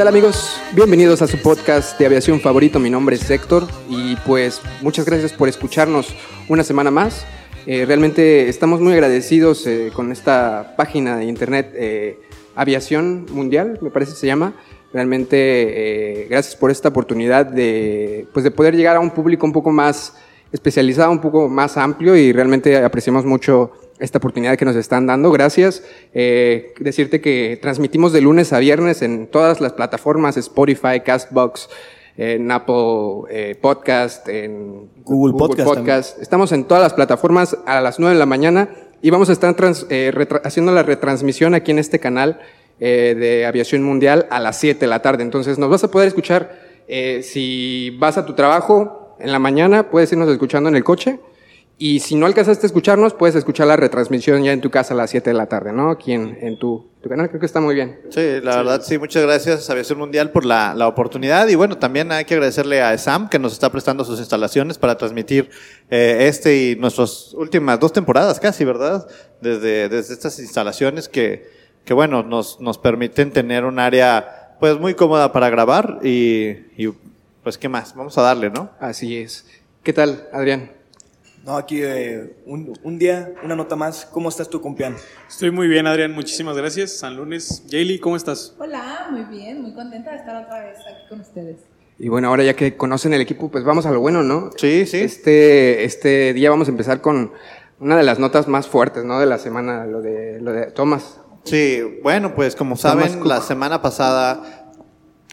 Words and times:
Tal 0.00 0.08
amigos? 0.08 0.58
Bienvenidos 0.72 1.20
a 1.20 1.26
su 1.26 1.36
podcast 1.36 1.98
de 1.98 2.06
aviación 2.06 2.40
favorito. 2.40 2.78
Mi 2.78 2.88
nombre 2.88 3.16
es 3.16 3.30
Héctor 3.30 3.66
y 3.86 4.16
pues 4.24 4.62
muchas 4.80 5.04
gracias 5.04 5.34
por 5.34 5.46
escucharnos 5.46 6.16
una 6.48 6.64
semana 6.64 6.90
más. 6.90 7.26
Eh, 7.66 7.84
realmente 7.84 8.48
estamos 8.48 8.80
muy 8.80 8.94
agradecidos 8.94 9.66
eh, 9.66 9.90
con 9.92 10.10
esta 10.10 10.72
página 10.74 11.18
de 11.18 11.26
internet 11.26 11.72
eh, 11.74 12.18
Aviación 12.56 13.26
Mundial, 13.30 13.78
me 13.82 13.90
parece 13.90 14.12
que 14.12 14.20
se 14.20 14.26
llama. 14.26 14.54
Realmente 14.90 16.26
gracias 16.30 16.56
por 16.56 16.70
esta 16.70 16.88
oportunidad 16.88 17.44
de, 17.44 18.26
pues, 18.32 18.42
de 18.42 18.50
poder 18.50 18.74
llegar 18.74 18.96
a 18.96 19.00
un 19.00 19.10
público 19.10 19.44
un 19.44 19.52
poco 19.52 19.70
más 19.70 20.14
especializado, 20.50 21.12
un 21.12 21.20
poco 21.20 21.46
más 21.50 21.76
amplio 21.76 22.16
y 22.16 22.32
realmente 22.32 22.82
apreciamos 22.82 23.26
mucho 23.26 23.72
esta 24.00 24.18
oportunidad 24.18 24.56
que 24.56 24.64
nos 24.64 24.76
están 24.76 25.06
dando. 25.06 25.30
Gracias. 25.30 25.82
Eh, 26.14 26.72
decirte 26.80 27.20
que 27.20 27.58
transmitimos 27.60 28.12
de 28.12 28.20
lunes 28.20 28.52
a 28.52 28.58
viernes 28.58 29.02
en 29.02 29.26
todas 29.26 29.60
las 29.60 29.72
plataformas, 29.74 30.36
Spotify, 30.36 31.00
Castbox, 31.04 31.68
en 32.16 32.50
Apple 32.50 32.74
eh, 33.30 33.56
Podcast, 33.60 34.28
en 34.28 34.90
Google 35.04 35.34
Podcast 35.38 36.20
Estamos 36.20 36.52
en 36.52 36.64
todas 36.64 36.82
las 36.82 36.92
plataformas 36.92 37.56
a 37.66 37.80
las 37.80 37.98
9 37.98 38.14
de 38.14 38.18
la 38.18 38.26
mañana 38.26 38.68
y 39.00 39.08
vamos 39.10 39.30
a 39.30 39.32
estar 39.32 39.54
trans- 39.54 39.86
eh, 39.88 40.12
haciendo 40.44 40.72
la 40.72 40.82
retransmisión 40.82 41.54
aquí 41.54 41.70
en 41.70 41.78
este 41.78 41.98
canal 41.98 42.40
eh, 42.78 43.14
de 43.18 43.46
Aviación 43.46 43.82
Mundial 43.82 44.26
a 44.30 44.40
las 44.40 44.58
7 44.58 44.80
de 44.80 44.86
la 44.86 45.00
tarde. 45.00 45.22
Entonces 45.22 45.58
nos 45.58 45.70
vas 45.70 45.84
a 45.84 45.90
poder 45.90 46.08
escuchar 46.08 46.58
eh, 46.88 47.22
si 47.22 47.96
vas 47.98 48.18
a 48.18 48.26
tu 48.26 48.34
trabajo 48.34 49.16
en 49.20 49.32
la 49.32 49.38
mañana, 49.38 49.90
puedes 49.90 50.10
irnos 50.12 50.28
escuchando 50.28 50.68
en 50.68 50.76
el 50.76 50.84
coche. 50.84 51.20
Y 51.82 52.00
si 52.00 52.14
no 52.14 52.26
alcanzaste 52.26 52.66
a 52.66 52.68
escucharnos, 52.68 53.14
puedes 53.14 53.34
escuchar 53.34 53.66
la 53.66 53.74
retransmisión 53.74 54.44
ya 54.44 54.52
en 54.52 54.60
tu 54.60 54.70
casa 54.70 54.92
a 54.92 54.96
las 54.98 55.08
7 55.08 55.30
de 55.30 55.34
la 55.34 55.46
tarde, 55.46 55.72
¿no? 55.72 55.90
Aquí 55.90 56.12
en, 56.12 56.36
en 56.42 56.58
tu, 56.58 56.90
tu 57.00 57.08
canal, 57.08 57.30
creo 57.30 57.40
que 57.40 57.46
está 57.46 57.62
muy 57.62 57.74
bien. 57.74 58.02
Sí, 58.10 58.20
la 58.42 58.56
verdad, 58.56 58.82
sí, 58.82 58.98
muchas 58.98 59.22
gracias 59.22 59.70
Aviación 59.70 59.98
Mundial 59.98 60.30
por 60.30 60.44
la, 60.44 60.74
la 60.74 60.86
oportunidad 60.86 61.48
y 61.48 61.54
bueno, 61.54 61.78
también 61.78 62.12
hay 62.12 62.26
que 62.26 62.34
agradecerle 62.34 62.82
a 62.82 62.98
SAM 62.98 63.30
que 63.30 63.38
nos 63.38 63.54
está 63.54 63.72
prestando 63.72 64.04
sus 64.04 64.18
instalaciones 64.18 64.76
para 64.76 64.98
transmitir 64.98 65.48
eh, 65.88 66.26
este 66.28 66.54
y 66.54 66.76
nuestras 66.76 67.32
últimas 67.32 67.80
dos 67.80 67.94
temporadas 67.94 68.38
casi, 68.40 68.62
¿verdad? 68.66 69.08
Desde, 69.40 69.88
desde 69.88 70.12
estas 70.12 70.38
instalaciones 70.38 71.08
que, 71.08 71.48
que 71.86 71.94
bueno, 71.94 72.22
nos, 72.22 72.60
nos 72.60 72.76
permiten 72.76 73.32
tener 73.32 73.64
un 73.64 73.78
área 73.78 74.54
pues 74.60 74.78
muy 74.78 74.92
cómoda 74.92 75.32
para 75.32 75.48
grabar 75.48 76.00
y, 76.02 76.58
y 76.76 76.92
pues 77.42 77.56
qué 77.56 77.70
más, 77.70 77.94
vamos 77.94 78.18
a 78.18 78.20
darle, 78.20 78.50
¿no? 78.50 78.68
Así 78.80 79.16
es. 79.16 79.46
¿Qué 79.82 79.94
tal, 79.94 80.28
Adrián? 80.30 80.79
No, 81.44 81.56
aquí 81.56 81.80
eh, 81.82 82.36
un, 82.44 82.78
un 82.82 82.98
día, 82.98 83.32
una 83.42 83.56
nota 83.56 83.74
más. 83.74 84.04
¿Cómo 84.06 84.28
estás 84.28 84.50
tú, 84.50 84.60
compián? 84.60 84.94
Estoy 85.26 85.50
muy 85.50 85.68
bien, 85.68 85.86
Adrián. 85.86 86.12
Muchísimas 86.12 86.56
gracias. 86.56 86.98
San 86.98 87.16
Lunes. 87.16 87.64
Jaylee, 87.70 87.98
¿cómo 87.98 88.16
estás? 88.16 88.54
Hola, 88.58 89.08
muy 89.10 89.24
bien, 89.24 89.62
muy 89.62 89.72
contenta 89.74 90.10
de 90.10 90.18
estar 90.18 90.36
otra 90.36 90.60
vez 90.60 90.76
aquí 90.80 91.08
con 91.08 91.20
ustedes. 91.20 91.60
Y 91.98 92.08
bueno, 92.08 92.28
ahora 92.28 92.44
ya 92.44 92.54
que 92.54 92.76
conocen 92.76 93.14
el 93.14 93.20
equipo, 93.22 93.50
pues 93.50 93.64
vamos 93.64 93.86
a 93.86 93.90
lo 93.90 94.00
bueno, 94.00 94.22
¿no? 94.22 94.50
Sí, 94.56 94.84
sí. 94.86 94.98
Este, 94.98 95.84
este 95.84 96.34
día 96.34 96.50
vamos 96.50 96.68
a 96.68 96.72
empezar 96.72 97.00
con 97.00 97.32
una 97.78 97.96
de 97.96 98.02
las 98.02 98.18
notas 98.18 98.46
más 98.46 98.66
fuertes, 98.68 99.04
¿no? 99.04 99.18
De 99.18 99.26
la 99.26 99.38
semana, 99.38 99.86
lo 99.86 100.02
de, 100.02 100.40
lo 100.40 100.52
de 100.52 100.70
Thomas. 100.70 101.20
Sí, 101.44 102.00
bueno, 102.02 102.34
pues 102.34 102.54
como 102.54 102.76
saben, 102.76 103.14
Cook. 103.18 103.26
la 103.26 103.40
semana 103.40 103.80
pasada 103.80 104.72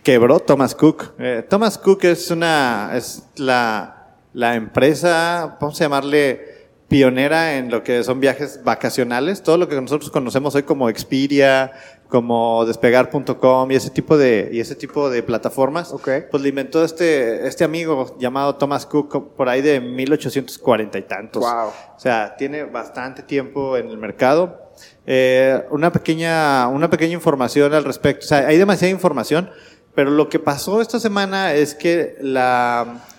quebró 0.03 0.39
Thomas 0.39 0.73
Cook. 0.73 1.15
Eh, 1.19 1.45
Thomas 1.49 1.77
Cook 1.77 2.05
es 2.05 2.31
una, 2.31 2.91
es 2.95 3.23
la, 3.35 3.96
la 4.37 4.53
empresa, 4.53 5.57
vamos 5.59 5.81
a 5.81 5.85
llamarle 5.85 6.57
pionera 6.87 7.55
en 7.57 7.71
lo 7.71 7.83
que 7.83 8.03
son 8.03 8.19
viajes 8.19 8.61
vacacionales, 8.63 9.41
todo 9.41 9.57
lo 9.57 9.67
que 9.67 9.81
nosotros 9.81 10.11
conocemos 10.11 10.53
hoy 10.53 10.61
como 10.61 10.89
Expedia, 10.89 11.71
como 12.07 12.63
despegar.com 12.65 13.71
y 13.71 13.75
ese 13.75 13.89
tipo 13.89 14.15
de, 14.15 14.49
y 14.53 14.59
ese 14.59 14.75
tipo 14.75 15.09
de 15.09 15.23
plataformas. 15.23 15.91
Ok. 15.91 16.07
Pues 16.29 16.43
le 16.43 16.49
inventó 16.49 16.83
este, 16.85 17.47
este 17.47 17.63
amigo 17.63 18.15
llamado 18.19 18.55
Thomas 18.55 18.85
Cook 18.85 19.35
por 19.35 19.49
ahí 19.49 19.63
de 19.63 19.81
1840 19.81 20.99
y 20.99 21.01
tantos. 21.01 21.41
Wow. 21.41 21.69
O 21.95 21.99
sea, 21.99 22.35
tiene 22.37 22.63
bastante 22.63 23.23
tiempo 23.23 23.75
en 23.75 23.89
el 23.89 23.97
mercado. 23.97 24.69
Eh, 25.07 25.63
una 25.71 25.91
pequeña, 25.91 26.67
una 26.67 26.91
pequeña 26.91 27.13
información 27.13 27.73
al 27.73 27.85
respecto. 27.85 28.23
O 28.23 28.27
sea, 28.27 28.47
hay 28.47 28.57
demasiada 28.59 28.91
información, 28.91 29.49
pero 29.95 30.11
lo 30.11 30.29
que 30.29 30.37
pasó 30.37 30.79
esta 30.79 30.99
semana 30.99 31.53
es 31.55 31.73
que 31.73 32.15
la, 32.21 32.85
¿cómo- 32.85 33.16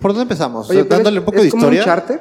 ¿por 0.00 0.10
dónde 0.12 0.22
empezamos? 0.22 0.68
Oye, 0.70 0.84
pero 0.84 0.96
dándole 0.96 1.16
es- 1.16 1.20
un 1.20 1.24
poco 1.26 1.38
¿es 1.38 1.44
de 1.44 1.50
como 1.50 1.66
un 1.68 1.74
historia. 1.74 1.94
charter? 1.94 2.20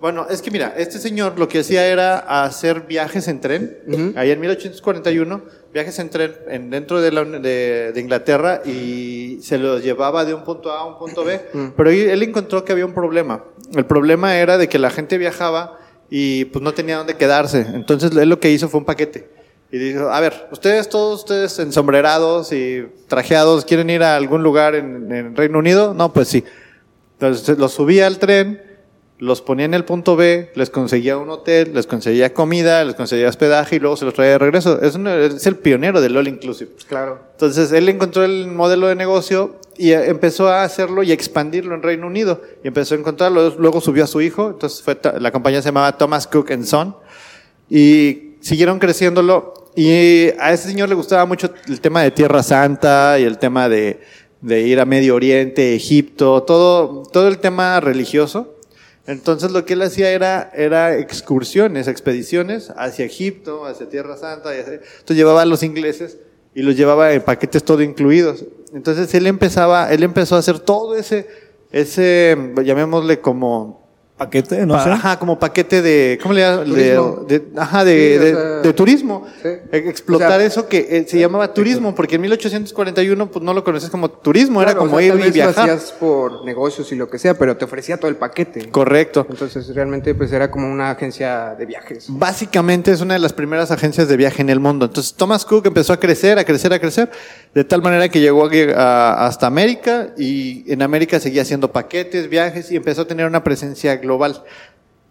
Bueno, 0.00 0.26
es 0.30 0.40
que 0.42 0.50
mira, 0.50 0.74
este 0.76 0.98
señor 0.98 1.38
lo 1.38 1.46
que 1.46 1.60
hacía 1.60 1.86
era 1.86 2.18
hacer 2.44 2.82
viajes 2.82 3.28
en 3.28 3.40
tren, 3.40 3.78
Ujú. 3.86 4.12
ahí 4.16 4.30
en 4.30 4.40
1841, 4.40 5.42
viajes 5.74 5.98
en 5.98 6.08
tren 6.10 6.32
en, 6.48 6.70
dentro 6.70 7.00
de, 7.00 7.12
la, 7.12 7.24
de, 7.24 7.92
de 7.92 8.00
Inglaterra 8.00 8.62
y 8.64 9.38
se 9.42 9.58
los 9.58 9.82
llevaba 9.84 10.24
de 10.24 10.32
un 10.34 10.42
punto 10.42 10.72
A 10.72 10.80
a 10.80 10.84
un 10.86 10.98
punto 10.98 11.22
B, 11.24 11.40
Mm. 11.52 11.66
pero 11.76 11.90
ahí 11.90 12.00
él 12.00 12.22
encontró 12.22 12.64
que 12.64 12.72
había 12.72 12.86
un 12.86 12.94
problema. 12.94 13.44
El 13.74 13.84
problema 13.84 14.36
era 14.36 14.56
de 14.58 14.68
que 14.68 14.78
la 14.78 14.90
gente 14.90 15.18
viajaba 15.18 15.78
y 16.08 16.46
pues 16.46 16.62
no 16.62 16.72
tenía 16.72 16.96
dónde 16.96 17.14
quedarse, 17.16 17.60
entonces 17.74 18.10
él 18.16 18.28
lo 18.28 18.40
que 18.40 18.50
hizo 18.50 18.68
fue 18.68 18.78
un 18.80 18.86
paquete. 18.86 19.28
Y 19.72 19.78
dijo, 19.78 20.08
a 20.10 20.18
ver, 20.18 20.48
ustedes, 20.50 20.88
todos 20.88 21.20
ustedes 21.20 21.56
ensombrerados 21.60 22.52
y 22.52 22.88
trajeados, 23.06 23.64
¿quieren 23.64 23.88
ir 23.90 24.02
a 24.02 24.16
algún 24.16 24.42
lugar 24.42 24.74
en, 24.74 25.12
en 25.12 25.36
Reino 25.36 25.58
Unido? 25.60 25.94
No, 25.94 26.12
pues 26.12 26.26
sí. 26.26 26.42
Entonces 27.20 27.58
los 27.58 27.72
subía 27.72 28.06
al 28.06 28.18
tren, 28.18 28.62
los 29.18 29.42
ponía 29.42 29.66
en 29.66 29.74
el 29.74 29.84
punto 29.84 30.16
B, 30.16 30.50
les 30.54 30.70
conseguía 30.70 31.18
un 31.18 31.28
hotel, 31.28 31.72
les 31.74 31.86
conseguía 31.86 32.32
comida, 32.32 32.82
les 32.84 32.94
conseguía 32.94 33.28
hospedaje 33.28 33.76
y 33.76 33.78
luego 33.78 33.98
se 33.98 34.06
los 34.06 34.14
traía 34.14 34.32
de 34.32 34.38
regreso. 34.38 34.80
Es, 34.80 34.94
una- 34.94 35.16
es 35.16 35.46
el 35.46 35.56
pionero 35.56 36.00
del 36.00 36.16
All 36.16 36.26
Inclusive. 36.28 36.70
Claro. 36.88 37.20
Entonces 37.32 37.70
él 37.72 37.90
encontró 37.90 38.24
el 38.24 38.46
modelo 38.46 38.86
de 38.86 38.94
negocio 38.94 39.56
y 39.76 39.90
eh, 39.90 40.08
empezó 40.08 40.48
a 40.48 40.62
hacerlo 40.64 41.02
y 41.02 41.10
a 41.10 41.14
expandirlo 41.14 41.74
en 41.74 41.82
Reino 41.82 42.06
Unido. 42.06 42.40
Y 42.64 42.68
empezó 42.68 42.94
a 42.94 42.98
encontrarlo, 42.98 43.50
luego 43.58 43.82
subió 43.82 44.04
a 44.04 44.06
su 44.06 44.22
hijo, 44.22 44.48
entonces 44.48 44.80
fue, 44.82 44.98
la 45.20 45.30
compañía 45.30 45.60
se 45.60 45.68
llamaba 45.68 45.98
Thomas 45.98 46.26
Cook 46.26 46.50
and 46.52 46.64
Son. 46.64 46.96
Y 47.68 48.36
siguieron 48.40 48.78
creciéndolo. 48.78 49.52
Y 49.76 50.30
a 50.40 50.52
ese 50.52 50.68
señor 50.68 50.88
le 50.88 50.94
gustaba 50.94 51.26
mucho 51.26 51.50
el 51.68 51.80
tema 51.82 52.02
de 52.02 52.10
Tierra 52.10 52.42
Santa 52.42 53.18
y 53.18 53.24
el 53.24 53.36
tema 53.38 53.68
de, 53.68 54.00
de 54.40 54.62
ir 54.62 54.80
a 54.80 54.84
Medio 54.84 55.14
Oriente, 55.14 55.74
Egipto, 55.74 56.42
todo, 56.42 57.02
todo 57.02 57.28
el 57.28 57.38
tema 57.38 57.80
religioso. 57.80 58.56
Entonces 59.06 59.50
lo 59.50 59.64
que 59.64 59.72
él 59.72 59.82
hacía 59.82 60.10
era, 60.10 60.50
era 60.54 60.96
excursiones, 60.96 61.88
expediciones 61.88 62.72
hacia 62.76 63.04
Egipto, 63.04 63.64
hacia 63.66 63.88
Tierra 63.88 64.16
Santa. 64.16 64.54
y 64.54 64.60
Entonces 64.60 65.16
llevaba 65.16 65.42
a 65.42 65.46
los 65.46 65.62
ingleses 65.62 66.18
y 66.54 66.62
los 66.62 66.76
llevaba 66.76 67.12
en 67.12 67.22
paquetes 67.22 67.64
todo 67.64 67.82
incluidos. 67.82 68.44
Entonces 68.72 69.12
él 69.14 69.26
empezaba, 69.26 69.92
él 69.92 70.02
empezó 70.02 70.36
a 70.36 70.38
hacer 70.38 70.60
todo 70.60 70.96
ese, 70.96 71.26
ese, 71.72 72.36
llamémosle 72.64 73.20
como 73.20 73.79
Paquete, 74.20 74.66
no 74.66 74.74
Pa- 74.74 74.84
sé. 74.84 74.90
Ajá, 74.90 75.18
como 75.18 75.38
paquete 75.38 75.80
de, 75.80 76.18
¿cómo 76.22 76.34
le 76.34 76.42
llaman? 76.42 76.70
De, 77.26 77.42
ajá, 77.56 77.84
de, 77.86 77.94
Sí, 77.94 78.16
o 78.18 78.20
de- 78.22 78.30
sea, 78.34 78.40
de 78.60 78.72
turismo. 78.74 79.26
sí. 79.42 79.48
Explotar 79.72 80.32
O 80.32 80.34
sea, 80.36 80.44
eso 80.46 80.68
que 80.68 80.86
eh, 80.90 81.06
se 81.08 81.18
llamaba 81.18 81.54
turismo, 81.54 81.94
porque 81.94 82.16
en 82.16 82.20
1841 82.20 83.30
pues 83.30 83.42
no 83.42 83.54
lo 83.54 83.64
conoces 83.64 83.88
como 83.88 84.10
turismo, 84.10 84.60
era 84.60 84.74
como 84.74 84.96
o 84.96 84.98
sea, 84.98 85.06
ir 85.06 85.12
tal 85.12 85.20
y 85.20 85.22
vez 85.22 85.30
lo 85.30 85.34
viajar. 85.34 85.70
hacías 85.70 85.92
por 85.98 86.44
negocios 86.44 86.92
y 86.92 86.96
lo 86.96 87.08
que 87.08 87.18
sea, 87.18 87.32
pero 87.32 87.56
te 87.56 87.64
ofrecía 87.64 87.96
todo 87.96 88.10
el 88.10 88.16
paquete. 88.16 88.68
Correcto. 88.70 89.26
Entonces 89.30 89.74
realmente 89.74 90.14
pues 90.14 90.30
era 90.32 90.50
como 90.50 90.70
una 90.70 90.90
agencia 90.90 91.54
de 91.58 91.64
viajes. 91.64 92.04
Básicamente 92.08 92.92
es 92.92 93.00
una 93.00 93.14
de 93.14 93.20
las 93.20 93.32
primeras 93.32 93.70
agencias 93.70 94.06
de 94.06 94.18
viaje 94.18 94.42
en 94.42 94.50
el 94.50 94.60
mundo. 94.60 94.84
Entonces 94.84 95.14
Thomas 95.14 95.46
Cook 95.46 95.64
empezó 95.66 95.94
a 95.94 95.96
crecer, 95.98 96.38
a 96.38 96.44
crecer, 96.44 96.74
a 96.74 96.78
crecer, 96.78 97.10
de 97.54 97.64
tal 97.64 97.80
manera 97.80 98.06
que 98.10 98.20
llegó 98.20 98.44
aquí, 98.44 98.64
a- 98.76 99.24
hasta 99.26 99.46
América 99.46 100.08
y 100.18 100.70
en 100.70 100.82
América 100.82 101.18
seguía 101.20 101.40
haciendo 101.40 101.72
paquetes, 101.72 102.28
viajes 102.28 102.70
y 102.70 102.76
empezó 102.76 103.00
a 103.00 103.06
tener 103.06 103.24
una 103.26 103.42
presencia 103.42 103.96
global. 103.96 104.09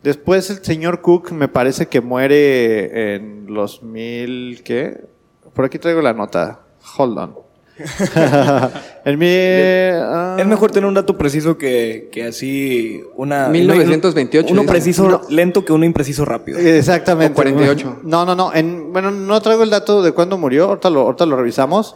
Después 0.04 0.50
el 0.50 0.64
señor 0.64 1.02
Cook 1.02 1.32
me 1.32 1.48
parece 1.48 1.88
que 1.88 2.00
muere 2.02 3.16
en 3.16 3.54
los 3.54 3.84
mil, 3.84 4.62
¿qué? 4.64 5.06
Por 5.54 5.66
aquí 5.66 5.78
traigo 5.78 6.02
la 6.02 6.14
nota. 6.14 6.62
Hold 6.98 7.18
on. 7.18 7.50
en 9.06 9.20
mi... 9.20 9.28
ah, 9.30 10.36
Es 10.38 10.46
mejor 10.46 10.72
tener 10.72 10.88
un 10.88 10.94
dato 10.94 11.18
preciso 11.18 11.58
que, 11.58 12.10
que 12.12 12.26
así 12.26 13.02
una... 13.16 13.48
1928 13.48 14.52
Uno 14.52 14.66
preciso 14.66 15.22
lento 15.30 15.64
que 15.64 15.72
uno 15.72 15.86
impreciso 15.86 16.26
rápido. 16.26 16.60
Exactamente. 16.60 17.34
O 17.34 17.36
48. 17.36 18.00
No, 18.04 18.26
no, 18.26 18.36
no. 18.36 18.54
En, 18.54 18.92
bueno, 18.92 19.12
no 19.12 19.42
traigo 19.42 19.64
el 19.64 19.70
dato 19.70 20.02
de 20.02 20.12
cuándo 20.12 20.38
murió, 20.38 20.66
ahorita 20.66 20.90
lo, 20.90 21.02
ahorita 21.02 21.26
lo 21.26 21.38
revisamos. 21.38 21.96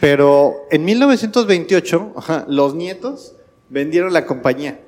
Pero 0.00 0.66
en 0.70 0.84
1928, 0.84 2.12
ajá, 2.16 2.44
los 2.48 2.74
nietos 2.74 3.34
vendieron 3.68 4.12
la 4.12 4.26
compañía. 4.26 4.80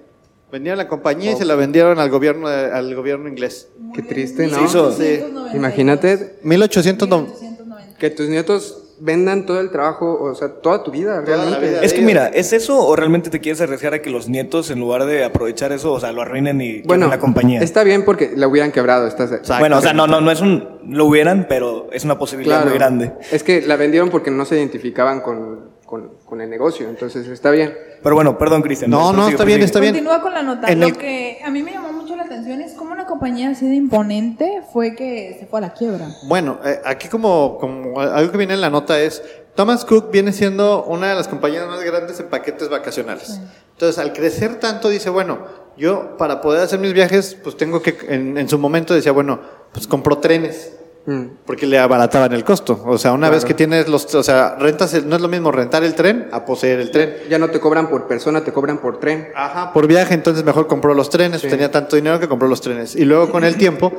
Vendieron 0.53 0.79
la 0.79 0.89
compañía 0.89 1.33
y 1.33 1.37
se 1.37 1.45
la 1.45 1.55
vendieron 1.55 1.99
al 1.99 2.11
gobierno, 2.11 2.47
al 2.49 2.95
gobierno 2.95 3.29
inglés. 3.29 3.69
Qué 3.95 4.03
triste, 4.03 4.47
¿no? 4.49 4.59
Se 4.59 4.65
hizo- 4.65 4.93
Sí. 4.93 5.21
Imagínate 5.55 6.37
1800. 6.43 7.09
no- 7.09 7.21
1890. 7.23 7.99
que 7.99 8.11
tus 8.11 8.29
nietos 8.29 8.77
vendan 9.03 9.47
todo 9.47 9.61
el 9.61 9.71
trabajo, 9.71 10.19
o 10.23 10.35
sea, 10.35 10.49
toda 10.61 10.83
tu 10.83 10.91
vida, 10.91 11.25
Toda 11.25 11.37
la 11.39 11.43
realmente. 11.45 11.69
vida. 11.71 11.83
Es 11.83 11.93
que 11.95 12.03
mira, 12.03 12.29
¿es 12.29 12.53
eso 12.53 12.79
o 12.87 12.95
realmente 12.97 13.31
te 13.31 13.41
quieres 13.41 13.61
arriesgar 13.63 13.95
a 13.95 14.03
que 14.03 14.11
los 14.11 14.29
nietos, 14.29 14.71
en 14.71 14.79
lugar 14.81 15.07
de 15.07 15.25
aprovechar 15.25 15.73
eso, 15.73 15.93
o 15.93 16.01
sea, 16.01 16.13
lo 16.13 16.21
arruinen 16.21 16.61
y 16.61 16.83
Bueno, 16.83 17.09
la 17.09 17.19
compañía? 17.19 17.61
está 17.63 17.83
bien 17.83 18.05
porque 18.05 18.33
la 18.37 18.47
hubieran 18.47 18.73
quebrado. 18.73 19.07
Estás, 19.07 19.31
Bueno, 19.59 19.79
o 19.79 19.81
sea, 19.81 19.95
no, 19.95 20.07
no, 20.07 20.21
no 20.21 20.31
es 20.31 20.41
un... 20.43 20.81
Lo 20.87 21.07
hubieran, 21.07 21.47
pero 21.49 21.89
es 21.93 22.05
una 22.05 22.19
posibilidad 22.19 22.57
Claro. 22.57 22.71
muy 22.71 22.79
grande. 22.79 23.13
Es 23.33 23.43
que 23.43 23.63
la 23.63 23.77
vendieron 23.77 24.11
porque 24.11 24.31
no 24.31 24.45
se 24.45 24.57
identificaban 24.57 25.21
con, 25.23 25.71
con, 25.91 26.13
con 26.25 26.41
el 26.41 26.49
negocio, 26.49 26.89
entonces 26.89 27.27
está 27.27 27.51
bien. 27.51 27.77
Pero 28.01 28.15
bueno, 28.15 28.39
perdón, 28.39 28.63
Cristian. 28.63 28.93
No, 28.93 29.13
no, 29.13 29.27
está 29.29 29.43
bien, 29.45 29.61
está 29.61 29.81
bien. 29.81 29.93
Continúa 29.93 30.23
con 30.23 30.33
la 30.33 30.43
nota. 30.45 30.69
En 30.69 30.79
Lo 30.79 30.87
el- 30.87 30.97
que 30.97 31.41
a 31.45 31.51
mí 31.51 31.65
me 31.65 31.73
llamó 31.73 31.93
mucho 31.93 32.15
la 32.15 32.23
atención 32.23 32.61
es 32.61 32.75
cómo 32.75 32.93
una 32.93 33.07
compañía 33.07 33.51
así 33.51 33.69
de 33.69 33.75
imponente 33.75 34.63
fue 34.73 34.95
que 34.95 35.37
se 35.41 35.47
fue 35.47 35.59
a 35.59 35.63
la 35.63 35.75
quiebra. 35.75 36.07
Bueno, 36.29 36.61
eh, 36.65 36.81
aquí 36.85 37.09
como, 37.09 37.59
como 37.59 38.01
algo 38.01 38.31
que 38.31 38.39
viene 38.39 38.55
en 38.55 38.61
la 38.61 38.71
nota 38.71 39.01
es, 39.01 39.21
Thomas 39.57 39.85
Cook 39.85 40.13
viene 40.13 40.33
siendo 40.33 40.85
una 40.85 41.09
de 41.09 41.17
las 41.17 41.27
compañías 41.27 41.67
más 41.67 41.83
grandes 41.83 42.21
en 42.21 42.29
paquetes 42.29 42.69
vacacionales. 42.69 43.41
Entonces, 43.73 43.99
al 43.99 44.13
crecer 44.13 44.61
tanto, 44.61 44.89
dice, 44.91 45.11
bueno, 45.11 45.41
yo 45.77 46.17
para 46.17 46.41
poder 46.41 46.63
hacer 46.63 46.79
mis 46.79 46.93
viajes, 46.93 47.37
pues 47.43 47.57
tengo 47.57 47.83
que, 47.83 47.97
en, 48.09 48.39
en 48.39 48.49
su 48.49 48.59
momento 48.61 48.95
decía, 48.95 49.11
bueno, 49.11 49.41
pues 49.73 49.89
compro 49.89 50.19
trenes. 50.19 50.77
Mm. 51.07 51.25
Porque 51.47 51.67
le 51.67 51.79
abarataban 51.79 52.33
el 52.35 52.45
costo. 52.45 52.83
O 52.85 52.99
sea, 52.99 53.13
una 53.13 53.29
Claro. 53.29 53.35
vez 53.35 53.45
que 53.47 53.55
tienes 53.55 53.89
los, 53.89 54.15
o 54.15 54.23
sea, 54.23 54.57
rentas, 54.59 54.93
el- 54.95 55.09
no 55.09 55.17
es 55.17 55.23
lo 55.23 55.29
mismo 55.29 55.51
rentar 55.51 55.83
el 55.83 55.95
tren 55.95 56.29
a 56.31 56.45
poseer 56.45 56.79
el 56.79 56.91
tren. 56.91 57.15
Ya 57.31 57.39
no 57.39 57.49
te 57.49 57.59
cobran 57.59 57.89
por 57.89 58.07
persona, 58.07 58.45
te 58.45 58.53
cobran 58.53 58.79
por 58.79 59.01
tren. 59.01 59.29
Ajá, 59.35 59.73
por 59.73 59.87
viaje, 59.87 60.13
entonces 60.15 60.45
mejor 60.45 60.67
compró 60.67 60.93
los 60.95 61.09
trenes, 61.09 61.41
Sí. 61.41 61.49
tenía 61.49 61.71
tanto 61.71 61.97
dinero 61.97 62.21
que 62.21 62.29
compró 62.29 62.49
los 62.49 62.61
trenes. 62.61 62.95
Y 62.97 63.05
luego 63.07 63.31
con 63.31 63.45
el 63.45 63.57
tiempo 63.57 63.93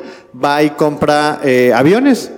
va 0.43 0.61
y 0.63 0.69
compra 0.71 1.39
eh, 1.43 1.73
aviones. 1.73 2.31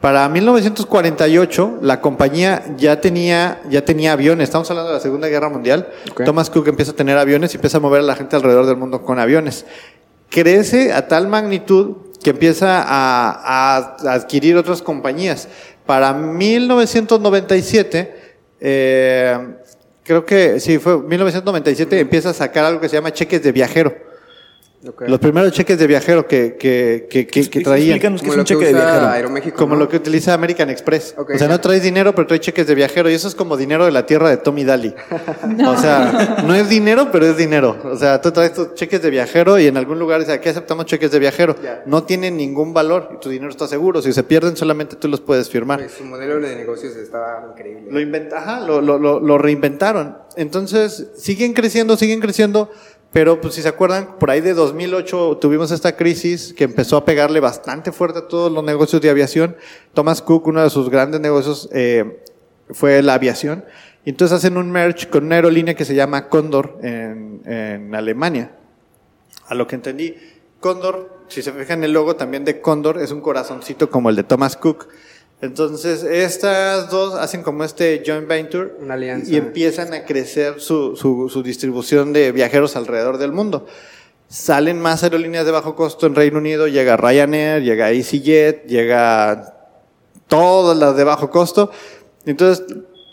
Para 0.00 0.28
1948 0.28 1.78
la 1.82 2.00
compañía 2.00 2.62
ya 2.76 3.00
tenía, 3.00 3.60
ya 3.68 3.84
tenía 3.84 4.12
aviones, 4.12 4.44
estamos 4.48 4.70
hablando 4.70 4.90
de 4.90 4.96
la 4.96 5.00
Segunda 5.00 5.28
Guerra 5.28 5.48
Mundial. 5.48 5.88
Thomas 6.24 6.50
Cook 6.50 6.68
empieza 6.68 6.92
a 6.92 6.94
tener 6.94 7.18
aviones 7.18 7.52
y 7.54 7.56
empieza 7.56 7.78
a 7.78 7.80
mover 7.80 8.00
a 8.00 8.04
la 8.04 8.14
gente 8.14 8.36
alrededor 8.36 8.66
del 8.66 8.76
mundo 8.76 9.02
con 9.02 9.18
aviones. 9.18 9.64
Crece 10.30 10.92
a 10.92 11.08
tal 11.08 11.26
magnitud 11.28 11.96
que 12.22 12.30
empieza 12.30 12.82
a, 12.82 13.76
a 13.76 14.12
adquirir 14.12 14.56
otras 14.56 14.82
compañías. 14.82 15.48
Para 15.86 16.12
1997, 16.12 18.14
eh, 18.60 19.38
creo 20.02 20.26
que 20.26 20.58
sí, 20.60 20.78
fue 20.78 20.98
1997, 20.98 22.00
empieza 22.00 22.30
a 22.30 22.34
sacar 22.34 22.64
algo 22.64 22.80
que 22.80 22.88
se 22.88 22.96
llama 22.96 23.12
cheques 23.12 23.42
de 23.42 23.52
viajero. 23.52 24.07
Ok. 24.86 25.02
Los 25.08 25.18
primeros 25.18 25.50
cheques 25.52 25.76
de 25.76 25.86
viajero 25.88 26.28
que, 26.28 26.56
que, 26.56 27.08
que, 27.10 27.26
que, 27.26 27.50
que 27.50 27.60
traían. 27.62 27.96
Explícanos 27.96 28.22
qué 28.22 28.28
Como 28.28 28.32
es 28.32 28.36
un 28.36 28.38
lo 28.38 28.44
que 28.60 28.66
cheque 28.66 28.66
de 28.66 28.72
viajero. 28.84 29.06
Aeroméxico. 29.08 29.56
Como 29.56 29.74
¿no? 29.74 29.80
lo 29.80 29.88
que 29.88 29.96
utiliza 29.96 30.34
American 30.34 30.70
Express. 30.70 31.14
Ok, 31.18 31.30
o 31.34 31.38
sea, 31.38 31.48
ya. 31.48 31.52
no 31.52 31.60
traes 31.60 31.82
dinero, 31.82 32.14
pero 32.14 32.28
traes 32.28 32.42
cheques 32.42 32.64
de 32.66 32.76
viajero. 32.76 33.10
Y 33.10 33.14
eso 33.14 33.26
es 33.26 33.34
como 33.34 33.56
dinero 33.56 33.84
de 33.86 33.90
la 33.90 34.06
tierra 34.06 34.30
de 34.30 34.36
Tommy 34.36 34.64
Daly. 34.64 34.94
O 35.66 35.76
sea, 35.80 36.44
no 36.46 36.54
es 36.54 36.68
dinero, 36.68 37.08
pero 37.10 37.26
es 37.26 37.36
dinero. 37.36 37.76
O 37.84 37.96
sea, 37.96 38.20
tú 38.20 38.30
traes 38.30 38.52
tus 38.54 38.74
cheques 38.74 39.02
de 39.02 39.10
viajero 39.10 39.58
y 39.58 39.66
en 39.66 39.76
algún 39.76 39.98
lugar 39.98 40.20
dice, 40.20 40.32
aquí 40.32 40.48
aceptamos 40.48 40.86
cheques 40.86 41.10
de 41.10 41.18
viajero. 41.18 41.56
Ya. 41.62 41.82
No 41.86 42.04
tienen 42.04 42.36
ningún 42.36 42.72
valor 42.72 43.10
y 43.14 43.20
tu 43.20 43.28
dinero 43.30 43.50
está 43.50 43.66
seguro. 43.66 44.00
Si 44.00 44.12
se 44.12 44.22
pierden, 44.22 44.56
solamente 44.56 44.94
tú 44.96 45.08
los 45.08 45.20
puedes 45.20 45.50
firmar. 45.50 45.80
Pues, 45.80 45.92
su 45.92 46.04
modelo 46.04 46.38
de 46.40 46.54
negocios 46.54 46.94
estaba 46.96 47.48
increíble. 47.50 47.90
Lo, 47.90 48.00
invent- 48.00 48.32
ajá, 48.32 48.60
lo, 48.60 48.80
lo, 48.80 48.98
lo, 48.98 49.18
lo 49.18 49.38
reinventaron. 49.38 50.18
Entonces, 50.36 51.08
siguen 51.16 51.52
creciendo, 51.52 51.96
siguen 51.96 52.20
creciendo, 52.20 52.70
pero 53.12 53.40
pues 53.40 53.54
si 53.54 53.62
se 53.62 53.68
acuerdan, 53.68 54.18
por 54.18 54.30
ahí 54.30 54.40
de 54.40 54.52
2008 54.52 55.38
tuvimos 55.40 55.70
esta 55.70 55.96
crisis 55.96 56.52
que 56.52 56.64
empezó 56.64 56.96
a 56.96 57.04
pegarle 57.04 57.40
bastante 57.40 57.90
fuerte 57.90 58.18
a 58.18 58.28
todos 58.28 58.52
los 58.52 58.62
negocios 58.62 59.00
de 59.00 59.08
aviación. 59.08 59.56
Thomas 59.94 60.20
Cook, 60.20 60.46
uno 60.46 60.62
de 60.62 60.68
sus 60.68 60.90
grandes 60.90 61.20
negocios 61.20 61.70
eh, 61.72 62.22
fue 62.70 63.02
la 63.02 63.14
aviación. 63.14 63.64
Y 64.04 64.10
entonces 64.10 64.36
hacen 64.36 64.56
un 64.58 64.70
merge 64.70 65.08
con 65.08 65.24
una 65.24 65.36
aerolínea 65.36 65.74
que 65.74 65.84
se 65.84 65.94
llama 65.94 66.28
Condor 66.28 66.78
en, 66.82 67.42
en 67.46 67.94
Alemania. 67.94 68.52
A 69.46 69.54
lo 69.54 69.66
que 69.66 69.76
entendí, 69.76 70.14
Condor, 70.60 71.24
si 71.28 71.40
se 71.40 71.52
fijan 71.52 71.84
el 71.84 71.92
logo 71.92 72.16
también 72.16 72.44
de 72.44 72.60
Condor, 72.60 72.98
es 72.98 73.10
un 73.10 73.22
corazoncito 73.22 73.90
como 73.90 74.10
el 74.10 74.16
de 74.16 74.24
Thomas 74.24 74.56
Cook. 74.56 74.88
Entonces, 75.40 76.02
estas 76.02 76.90
dos 76.90 77.14
hacen 77.14 77.42
como 77.42 77.62
este 77.62 78.02
joint 78.04 78.26
venture 78.26 78.72
Una 78.80 78.94
alianza. 78.94 79.30
y 79.30 79.36
empiezan 79.36 79.94
a 79.94 80.04
crecer 80.04 80.60
su, 80.60 80.96
su, 80.96 81.28
su 81.28 81.42
distribución 81.44 82.12
de 82.12 82.32
viajeros 82.32 82.74
alrededor 82.74 83.18
del 83.18 83.30
mundo. 83.32 83.66
Salen 84.28 84.80
más 84.80 85.04
aerolíneas 85.04 85.46
de 85.46 85.52
bajo 85.52 85.76
costo 85.76 86.06
en 86.06 86.14
Reino 86.16 86.38
Unido, 86.38 86.66
llega 86.66 86.96
Ryanair, 86.96 87.62
llega 87.62 87.92
EasyJet, 87.92 88.66
llega 88.66 89.54
todas 90.26 90.76
las 90.76 90.96
de 90.96 91.04
bajo 91.04 91.30
costo. 91.30 91.70
Entonces, 92.26 92.66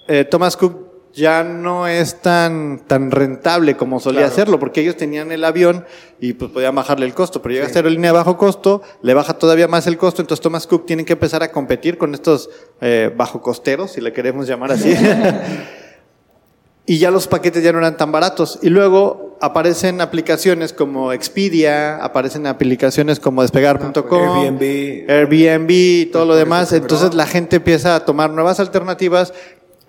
eh, 0.08 0.26
Thomas 0.26 0.58
Cook 0.58 0.85
ya 1.16 1.44
no 1.44 1.88
es 1.88 2.22
tan, 2.22 2.82
tan 2.86 3.10
rentable 3.12 3.76
como 3.76 4.00
solía 4.00 4.22
Claro. 4.22 4.34
hacerlo, 4.34 4.60
porque 4.60 4.82
ellos 4.82 4.98
tenían 4.98 5.32
el 5.32 5.44
avión 5.44 5.86
y 6.20 6.34
pues 6.34 6.52
podían 6.52 6.76
bajarle 6.76 7.06
el 7.06 7.14
costo, 7.14 7.42
pero 7.42 7.54
llega 7.54 7.66
esta 7.66 7.80
aerolínea 7.80 8.12
de 8.12 8.18
bajo 8.18 8.38
costo, 8.38 8.82
le 9.02 9.14
baja 9.14 9.36
todavía 9.36 9.68
más 9.68 9.88
el 9.88 9.98
costo, 9.98 10.22
entonces 10.22 10.42
Thomas 10.44 10.68
Cook 10.68 10.86
tiene 10.86 11.06
que 11.06 11.14
empezar 11.14 11.42
a 11.42 11.52
competir 11.52 11.98
con 11.98 12.14
estos 12.14 12.50
eh, 12.82 13.12
bajo 13.16 13.42
costeros, 13.42 13.92
si 13.92 14.02
le 14.02 14.14
queremos 14.14 14.48
llamar 14.48 14.72
así. 14.74 14.94
y 16.86 17.00
ya 17.00 17.10
los 17.12 17.28
paquetes 17.28 17.64
ya 17.64 17.72
no 17.72 17.80
eran 17.80 17.98
tan 17.98 18.12
baratos. 18.12 18.60
Y 18.62 18.70
luego 18.70 19.38
aparecen 19.42 20.02
aplicaciones 20.02 20.72
como 20.72 21.14
Expedia, 21.14 21.98
aparecen 22.04 22.46
aplicaciones 22.46 23.20
como 23.20 23.42
despegar.com, 23.42 24.40
Airbnb. 24.40 25.10
Airbnb 25.10 25.70
y 25.72 26.06
todo 26.08 26.26
lo 26.26 26.36
demás. 26.36 26.72
Entonces 26.74 27.14
la 27.16 27.26
gente 27.26 27.58
empieza 27.58 27.96
a 27.96 28.06
tomar 28.06 28.30
nuevas 28.30 28.60
alternativas, 28.60 29.34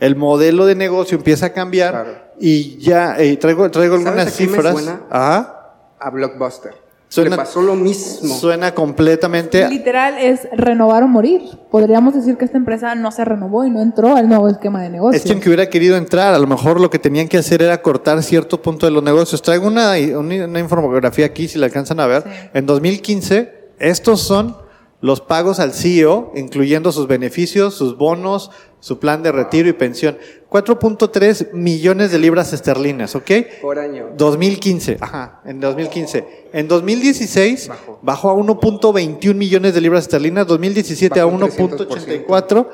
el 0.01 0.17
modelo 0.17 0.67
de 0.67 0.75
negocio 0.75 1.17
empieza 1.19 1.47
a 1.47 1.53
cambiar 1.53 1.93
Claro. 1.93 2.11
y 2.39 2.77
ya 2.79 3.17
eh, 3.19 3.37
traigo, 3.37 3.71
traigo 3.71 3.95
¿Sabes 3.97 4.07
algunas 4.09 4.35
a 4.35 4.37
qué 4.37 4.45
me 4.47 4.53
cifras. 4.53 4.73
suena? 4.75 5.01
Ajá. 5.11 5.53
A 5.99 6.11
Blockbuster. 6.11 6.73
Suena- 7.09 7.31
Le 7.31 7.37
pasó 7.37 7.63
lo 7.63 7.77
mismo. 7.77 8.35
Suena 8.35 8.75
completamente. 8.75 9.67
Literal 9.69 10.19
es 10.19 10.49
renovar 10.53 11.05
o 11.05 11.09
morir. 11.09 11.41
Podríamos 11.71 12.15
decir 12.15 12.37
que 12.37 12.45
esta 12.45 12.59
empresa 12.59 12.97
no 12.97 13.13
se 13.13 13.25
renovó 13.25 13.65
y 13.65 13.71
no 13.71 13.81
entró 13.81 14.17
al 14.17 14.29
nuevo 14.29 14.49
esquema 14.49 14.83
de 14.83 14.91
negocio. 14.91 15.17
Es 15.17 15.23
que 15.25 15.31
aunque 15.33 15.49
hubiera 15.49 15.71
querido 15.71 15.97
entrar, 15.97 16.35
a 16.35 16.39
lo 16.39 16.49
mejor 16.49 16.81
lo 16.81 16.91
que 16.91 16.99
tenían 16.99 17.29
que 17.29 17.39
hacer 17.39 17.63
era 17.63 17.81
cortar 17.81 18.21
cierto 18.25 18.61
punto 18.61 18.87
de 18.87 18.93
los 18.93 19.05
negocios. 19.05 19.41
Traigo 19.41 19.69
una, 19.69 19.93
una, 20.19 20.45
una 20.47 20.59
infografía 20.59 21.27
aquí, 21.27 21.47
si 21.47 21.59
la 21.61 21.67
alcanzan 21.67 22.01
a 22.01 22.07
ver. 22.07 22.23
Sí. 22.25 22.31
En 22.55 22.67
2015, 22.67 23.71
estos 23.79 24.21
son 24.21 24.57
los 25.01 25.21
pagos 25.21 25.61
al 25.61 25.73
CEO, 25.73 26.33
incluyendo 26.35 26.91
sus 26.91 27.07
beneficios, 27.07 27.75
sus 27.75 27.97
bonos, 27.97 28.51
su 28.81 28.99
plan 28.99 29.23
de 29.23 29.33
retiro 29.33 29.69
y 29.69 29.73
pensión. 29.73 30.17
4.3 30.51 31.53
millones 31.53 32.13
de 32.13 32.19
libras 32.19 32.53
esterlinas, 32.53 33.15
¿ok? 33.15 33.31
Por 33.61 33.79
año. 33.79 34.11
2015, 34.17 34.99
ajá, 35.01 35.41
en 35.45 35.61
2015. 35.61 36.49
En 36.53 36.69
2016 36.69 37.69
Bajó. 37.69 37.99
bajó 38.03 38.31
a 38.31 38.35
1.21 38.35 39.35
millones 39.35 39.75
de 39.75 39.81
libras 39.81 40.05
esterlinas, 40.05 40.47
2017 40.47 41.21
a 41.21 41.27
Bajó 41.27 41.37
1.84, 41.37 42.69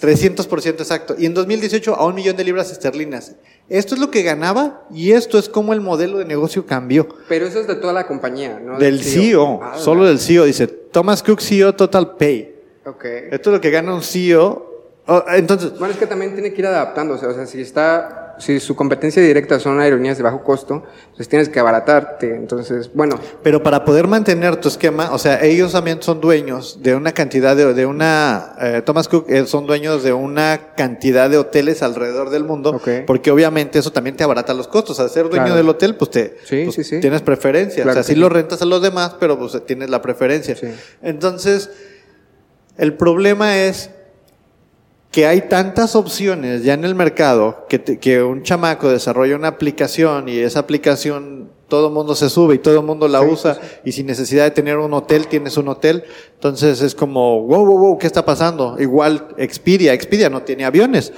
300% 0.00 0.66
exacto, 0.80 1.14
y 1.18 1.26
en 1.26 1.34
2018 1.34 1.94
a 1.94 2.06
un 2.06 2.14
millón 2.14 2.36
de 2.36 2.44
libras 2.44 2.70
esterlinas. 2.70 3.32
Esto 3.68 3.94
es 3.94 4.00
lo 4.00 4.10
que 4.10 4.22
ganaba 4.22 4.82
y 4.90 5.12
esto 5.12 5.38
es 5.38 5.48
como 5.48 5.72
el 5.72 5.80
modelo 5.80 6.18
de 6.18 6.24
negocio 6.24 6.66
cambió. 6.66 7.08
Pero 7.28 7.46
eso 7.46 7.60
es 7.60 7.66
de 7.66 7.74
toda 7.76 7.92
la 7.92 8.06
compañía, 8.06 8.60
¿no? 8.60 8.78
Del 8.78 9.02
CEO, 9.02 9.60
Ah, 9.62 9.74
solo 9.78 10.04
del 10.06 10.18
CEO, 10.18 10.44
dice 10.44 10.66
Thomas 10.66 11.22
Cook 11.22 11.40
CEO 11.40 11.74
Total 11.74 12.16
Pay. 12.16 12.54
Ok. 12.86 13.04
Esto 13.32 13.50
es 13.50 13.54
lo 13.54 13.60
que 13.60 13.70
gana 13.70 13.94
un 13.94 14.02
CEO. 14.02 14.66
Oh, 15.06 15.24
entonces, 15.34 15.78
Bueno, 15.78 15.92
es 15.94 15.98
que 16.00 16.06
también 16.06 16.32
tiene 16.34 16.52
que 16.52 16.60
ir 16.60 16.66
adaptándose. 16.66 17.26
O 17.26 17.34
sea, 17.34 17.46
si 17.46 17.60
está, 17.60 18.27
si 18.38 18.60
su 18.60 18.74
competencia 18.76 19.22
directa 19.22 19.58
son 19.60 19.80
aerolíneas 19.80 20.16
de 20.16 20.22
bajo 20.22 20.42
costo, 20.42 20.84
pues 21.16 21.28
tienes 21.28 21.48
que 21.48 21.58
abaratarte. 21.60 22.34
Entonces, 22.34 22.90
bueno, 22.94 23.18
Pero 23.42 23.62
para 23.62 23.84
poder 23.84 24.06
mantener 24.06 24.56
tu 24.56 24.68
esquema, 24.68 25.10
o 25.12 25.18
sea, 25.18 25.42
ellos 25.44 25.72
también 25.72 26.02
son 26.02 26.20
dueños 26.20 26.82
de 26.82 26.94
una 26.94 27.12
cantidad 27.12 27.56
de, 27.56 27.74
de 27.74 27.86
una, 27.86 28.54
eh, 28.60 28.82
Thomas 28.84 29.08
Cook 29.08 29.26
eh, 29.28 29.46
son 29.46 29.66
dueños 29.66 30.02
de 30.02 30.12
una 30.12 30.74
cantidad 30.76 31.28
de 31.30 31.38
hoteles 31.38 31.82
alrededor 31.82 32.30
del 32.30 32.44
mundo, 32.44 32.70
Ok. 32.70 32.88
porque 33.06 33.30
obviamente 33.30 33.78
eso 33.78 33.90
también 33.92 34.16
te 34.16 34.24
abarata 34.24 34.54
los 34.54 34.68
costos. 34.68 35.00
Al 35.00 35.10
ser 35.10 35.24
dueño 35.28 35.44
Claro. 35.44 35.56
del 35.56 35.68
hotel, 35.68 35.96
pues 35.96 36.10
te 36.10 36.36
Sí, 36.44 36.62
pues, 36.64 36.74
sí, 36.76 36.84
sí. 36.84 37.00
tienes 37.00 37.22
preferencia. 37.22 37.82
Claro 37.82 38.00
o 38.00 38.02
sea, 38.02 38.14
sí. 38.14 38.18
lo 38.18 38.28
rentas 38.28 38.62
a 38.62 38.64
los 38.64 38.80
demás, 38.82 39.16
pero 39.18 39.38
pues 39.38 39.64
tienes 39.66 39.90
la 39.90 40.02
preferencia. 40.02 40.56
Sí. 40.56 40.68
Entonces, 41.02 41.70
el 42.76 42.94
problema 42.94 43.56
es 43.64 43.90
que 45.10 45.26
hay 45.26 45.42
tantas 45.48 45.96
opciones 45.96 46.64
ya 46.64 46.74
en 46.74 46.84
el 46.84 46.94
mercado 46.94 47.64
que, 47.68 47.78
te- 47.78 47.98
que 47.98 48.22
un 48.22 48.42
chamaco 48.42 48.88
desarrolla 48.90 49.36
una 49.36 49.48
aplicación 49.48 50.28
y 50.28 50.38
esa 50.38 50.60
aplicación 50.60 51.50
todo 51.68 51.88
el 51.88 51.92
mundo 51.94 52.14
se 52.14 52.28
sube 52.30 52.54
y 52.54 52.58
todo 52.58 52.78
el 52.80 52.84
mundo 52.86 53.08
la 53.08 53.20
usa 53.22 53.58
y 53.84 53.92
sin 53.92 54.06
necesidad 54.06 54.44
de 54.44 54.50
tener 54.50 54.76
un 54.78 54.92
hotel 54.94 55.26
tienes 55.26 55.56
un 55.56 55.68
hotel. 55.68 56.04
Entonces 56.34 56.80
es 56.82 56.94
como, 56.94 57.42
wow, 57.42 57.64
wow, 57.64 57.78
wow, 57.78 57.98
¿qué 57.98 58.06
está 58.06 58.24
pasando? 58.24 58.76
Igual 58.78 59.28
Expedia, 59.38 59.92
Expedia 59.92 60.30
no 60.30 60.42
tiene 60.42 60.64
aviones, 60.64 61.12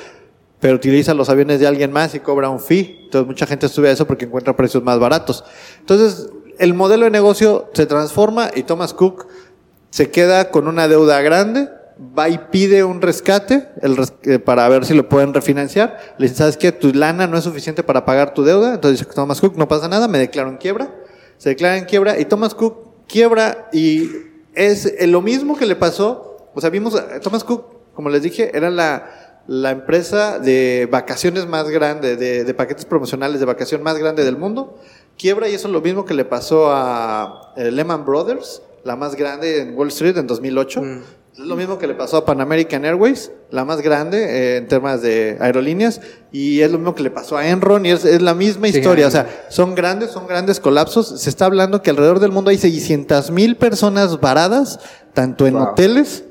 pero 0.61 0.75
utiliza 0.75 1.14
los 1.14 1.28
aviones 1.28 1.61
de 1.61 1.66
alguien 1.68 1.92
más 1.92 2.14
y 2.14 2.20
cobra 2.20 2.49
un 2.49 2.59
fee. 2.61 3.00
Entonces 3.04 3.26
mucha 3.28 3.47
gente 3.47 3.68
sube 3.68 3.88
a 3.88 3.92
eso 3.92 4.06
porque 4.06 4.25
encuentra 4.25 4.56
precios 4.56 4.82
más 4.82 4.99
baratos. 4.99 5.44
Entonces 5.80 6.28
el 6.59 6.75
modelo 6.75 7.04
de 7.04 7.11
negocio 7.11 7.70
se 7.73 7.87
transforma 7.87 8.50
y 8.54 8.62
Thomas 8.64 8.92
Cook 8.94 9.26
se 9.90 10.11
queda 10.11 10.50
con 10.50 10.66
una 10.68 10.87
deuda 10.88 11.20
grande, 11.23 11.68
va 12.16 12.28
y 12.28 12.38
pide 12.50 12.83
un 12.85 13.02
rescate 13.02 13.69
el 13.83 13.97
res- 13.97 14.14
eh, 14.23 14.38
para 14.38 14.69
ver 14.69 14.85
si 14.87 14.95
lo 14.95 15.09
pueden 15.09 15.35
refinanciar. 15.35 15.99
Le 16.19 16.25
dicen, 16.25 16.38
¿sabes 16.38 16.57
qué? 16.57 16.73
Tu 16.73 16.92
lana 16.95 17.26
no 17.26 17.37
es 17.37 17.45
suficiente 17.45 17.83
para 17.83 18.04
pagar 18.04 18.33
tu 18.35 18.42
deuda. 18.42 18.75
Entonces 18.75 19.00
dice 19.00 19.12
Thomas 19.14 19.40
Cook, 19.40 19.57
no 19.57 19.69
pasa 19.69 19.88
nada, 19.88 20.09
me 20.09 20.19
declaro 20.19 20.49
en 20.49 20.57
quiebra. 20.57 20.95
Se 21.37 21.50
declara 21.50 21.76
en 21.76 21.85
quiebra 21.85 22.19
y 22.19 22.25
Thomas 22.25 22.54
Cook 22.54 23.07
quiebra 23.07 23.69
y 23.73 24.09
es 24.54 24.87
eh, 24.87 25.07
lo 25.07 25.21
mismo 25.23 25.57
que 25.57 25.66
le 25.66 25.76
pasó. 25.76 26.49
O 26.54 26.61
sea, 26.61 26.71
vimos, 26.71 26.97
Thomas 27.23 27.45
Cook, 27.45 27.92
como 27.95 28.09
les 28.09 28.23
dije, 28.23 28.50
era 28.57 28.71
la, 28.71 29.42
la 29.47 29.71
empresa 29.71 30.38
de 30.38 30.88
vacaciones 30.90 31.47
más 31.47 31.69
grande, 31.71 32.16
de, 32.16 32.45
de 32.45 32.54
paquetes 32.54 32.85
promocionales 32.87 33.40
de 33.40 33.47
vacación 33.47 33.83
más 33.83 33.99
grande 33.99 34.25
del 34.25 34.37
mundo. 34.37 34.78
Quiebra 35.16 35.49
y 35.49 35.54
eso 35.54 35.69
es 35.69 35.73
lo 35.73 35.80
mismo 35.80 36.04
que 36.07 36.14
le 36.14 36.25
pasó 36.25 36.71
a 36.73 37.52
eh, 37.57 37.71
Lehman 37.71 38.04
Brothers, 38.07 38.62
la 38.85 38.97
más 38.97 39.14
grande 39.16 39.61
en 39.61 39.76
Wall 39.76 39.88
Street 39.88 40.16
en 40.16 40.26
2008. 40.26 40.80
Es 41.32 41.46
lo 41.46 41.56
mismo 41.56 41.78
que 41.78 41.87
le 41.87 41.94
pasó 41.94 42.16
a 42.18 42.25
Pan 42.25 42.40
American 42.40 42.84
Airways, 42.84 43.30
la 43.50 43.64
más 43.64 43.80
grande 43.80 44.18
eh, 44.18 44.56
en 44.58 44.68
temas 44.68 45.00
de 45.00 45.37
aerolíneas, 45.40 46.00
y 46.32 46.60
es 46.60 46.70
lo 46.70 46.78
mismo 46.78 46.94
que 46.94 47.02
le 47.04 47.10
pasó 47.10 47.37
a 47.37 47.46
Enron, 47.49 47.87
y 47.87 47.90
es, 47.92 48.04
es 48.04 48.20
la 48.20 48.34
misma 48.34 48.66
Sí, 48.68 48.78
historia. 48.78 49.06
O 49.06 49.10
sea, 49.10 49.46
son 49.49 49.75
grandes, 49.75 50.10
son 50.10 50.26
grandes 50.26 50.58
colapsos. 50.60 51.20
Se 51.20 51.30
está 51.30 51.46
hablando 51.46 51.82
que 51.82 51.90
alrededor 51.90 52.18
del 52.18 52.32
mundo 52.32 52.50
hay 52.50 52.58
600 52.58 53.30
mil 53.30 53.56
personas 53.56 54.20
varadas, 54.20 54.80
tanto 55.14 55.46
en 55.46 55.54
Wow. 55.54 55.68
hoteles 55.68 56.25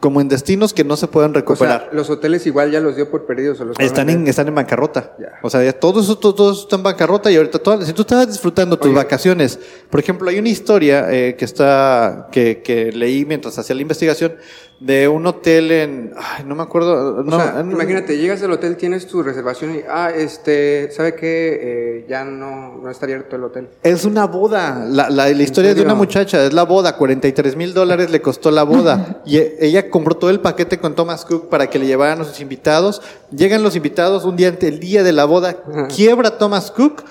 como 0.00 0.20
en 0.22 0.28
destinos 0.28 0.72
que 0.72 0.82
no 0.82 0.96
se 0.96 1.06
pueden 1.08 1.30
O 1.30 1.34
sea, 1.34 1.40
recuperar. 1.42 1.88
los 1.92 2.08
hoteles 2.08 2.46
igual 2.46 2.70
ya 2.70 2.80
los 2.80 2.96
dio 2.96 3.10
por 3.10 3.26
perdidos. 3.26 3.60
o 3.60 3.66
los 3.66 3.78
Están 3.78 4.08
en, 4.08 4.26
están 4.26 4.48
en 4.48 4.54
bancarrota. 4.54 5.14
O 5.42 5.50
sea, 5.50 5.62
ya 5.62 5.74
todo 5.74 6.00
eso, 6.00 6.16
todo, 6.18 6.34
todo 6.34 6.52
eso 6.52 6.62
está 6.62 6.76
en 6.76 6.82
bancarrota 6.82 7.30
y 7.30 7.36
ahorita 7.36 7.58
todo, 7.58 7.82
si 7.82 7.92
tú 7.92 8.02
estabas 8.02 8.28
disfrutando 8.28 8.78
tus 8.78 8.86
Oye. 8.86 8.96
vacaciones, 8.96 9.58
por 9.90 10.00
ejemplo, 10.00 10.30
hay 10.30 10.38
una 10.38 10.48
historia 10.48 11.06
eh, 11.12 11.36
que 11.36 11.44
está, 11.44 12.28
que, 12.32 12.62
que 12.62 12.90
leí 12.92 13.24
mientras 13.26 13.58
hacía 13.58 13.76
la 13.76 13.82
investigación 13.82 14.36
de 14.80 15.08
un 15.08 15.26
hotel 15.26 15.70
en, 15.72 16.12
ay, 16.16 16.42
no 16.46 16.54
me 16.54 16.62
acuerdo, 16.62 17.18
O 17.18 17.22
no, 17.22 17.36
sea, 17.36 17.60
imagínate, 17.60 18.16
llegas 18.16 18.42
al 18.42 18.50
hotel, 18.52 18.78
tienes 18.78 19.06
tu 19.06 19.22
reservación 19.22 19.74
y, 19.76 19.80
ah, 19.86 20.10
este, 20.10 20.90
¿sabe 20.90 21.14
qué? 21.14 21.58
Eh, 21.62 22.06
ya 22.08 22.24
no, 22.24 22.78
no 22.82 22.90
está 22.90 23.04
abierto 23.04 23.36
el 23.36 23.44
hotel. 23.44 23.68
Es 23.82 24.06
una 24.06 24.26
boda. 24.26 24.86
La, 24.88 25.10
la- 25.10 25.28
la 25.28 25.42
historia 25.42 25.74
de 25.74 25.82
una 25.82 25.94
muchacha 25.94 26.42
es 26.46 26.54
la 26.54 26.62
boda. 26.62 26.96
43 26.96 27.56
mil 27.56 27.74
dólares 27.74 28.10
le 28.10 28.22
costó 28.22 28.50
la 28.50 28.62
boda. 28.62 29.20
y 29.26 29.36
e- 29.36 29.56
ella 29.60 29.90
compró 29.90 30.16
todo 30.16 30.30
el 30.30 30.40
paquete 30.40 30.78
con 30.78 30.94
Thomas 30.94 31.26
Cook 31.26 31.50
para 31.50 31.68
que 31.68 31.78
le 31.78 31.86
llevaran 31.86 32.22
a 32.22 32.24
sus 32.24 32.40
invitados. 32.40 33.02
Llegan 33.30 33.62
los 33.62 33.76
invitados 33.76 34.24
un 34.24 34.36
día 34.36 34.48
ante 34.48 34.66
el 34.68 34.80
día 34.80 35.02
de 35.02 35.12
la 35.12 35.26
boda. 35.26 35.56
Quiebra 35.94 36.38
Thomas 36.38 36.70
Cook 36.70 37.02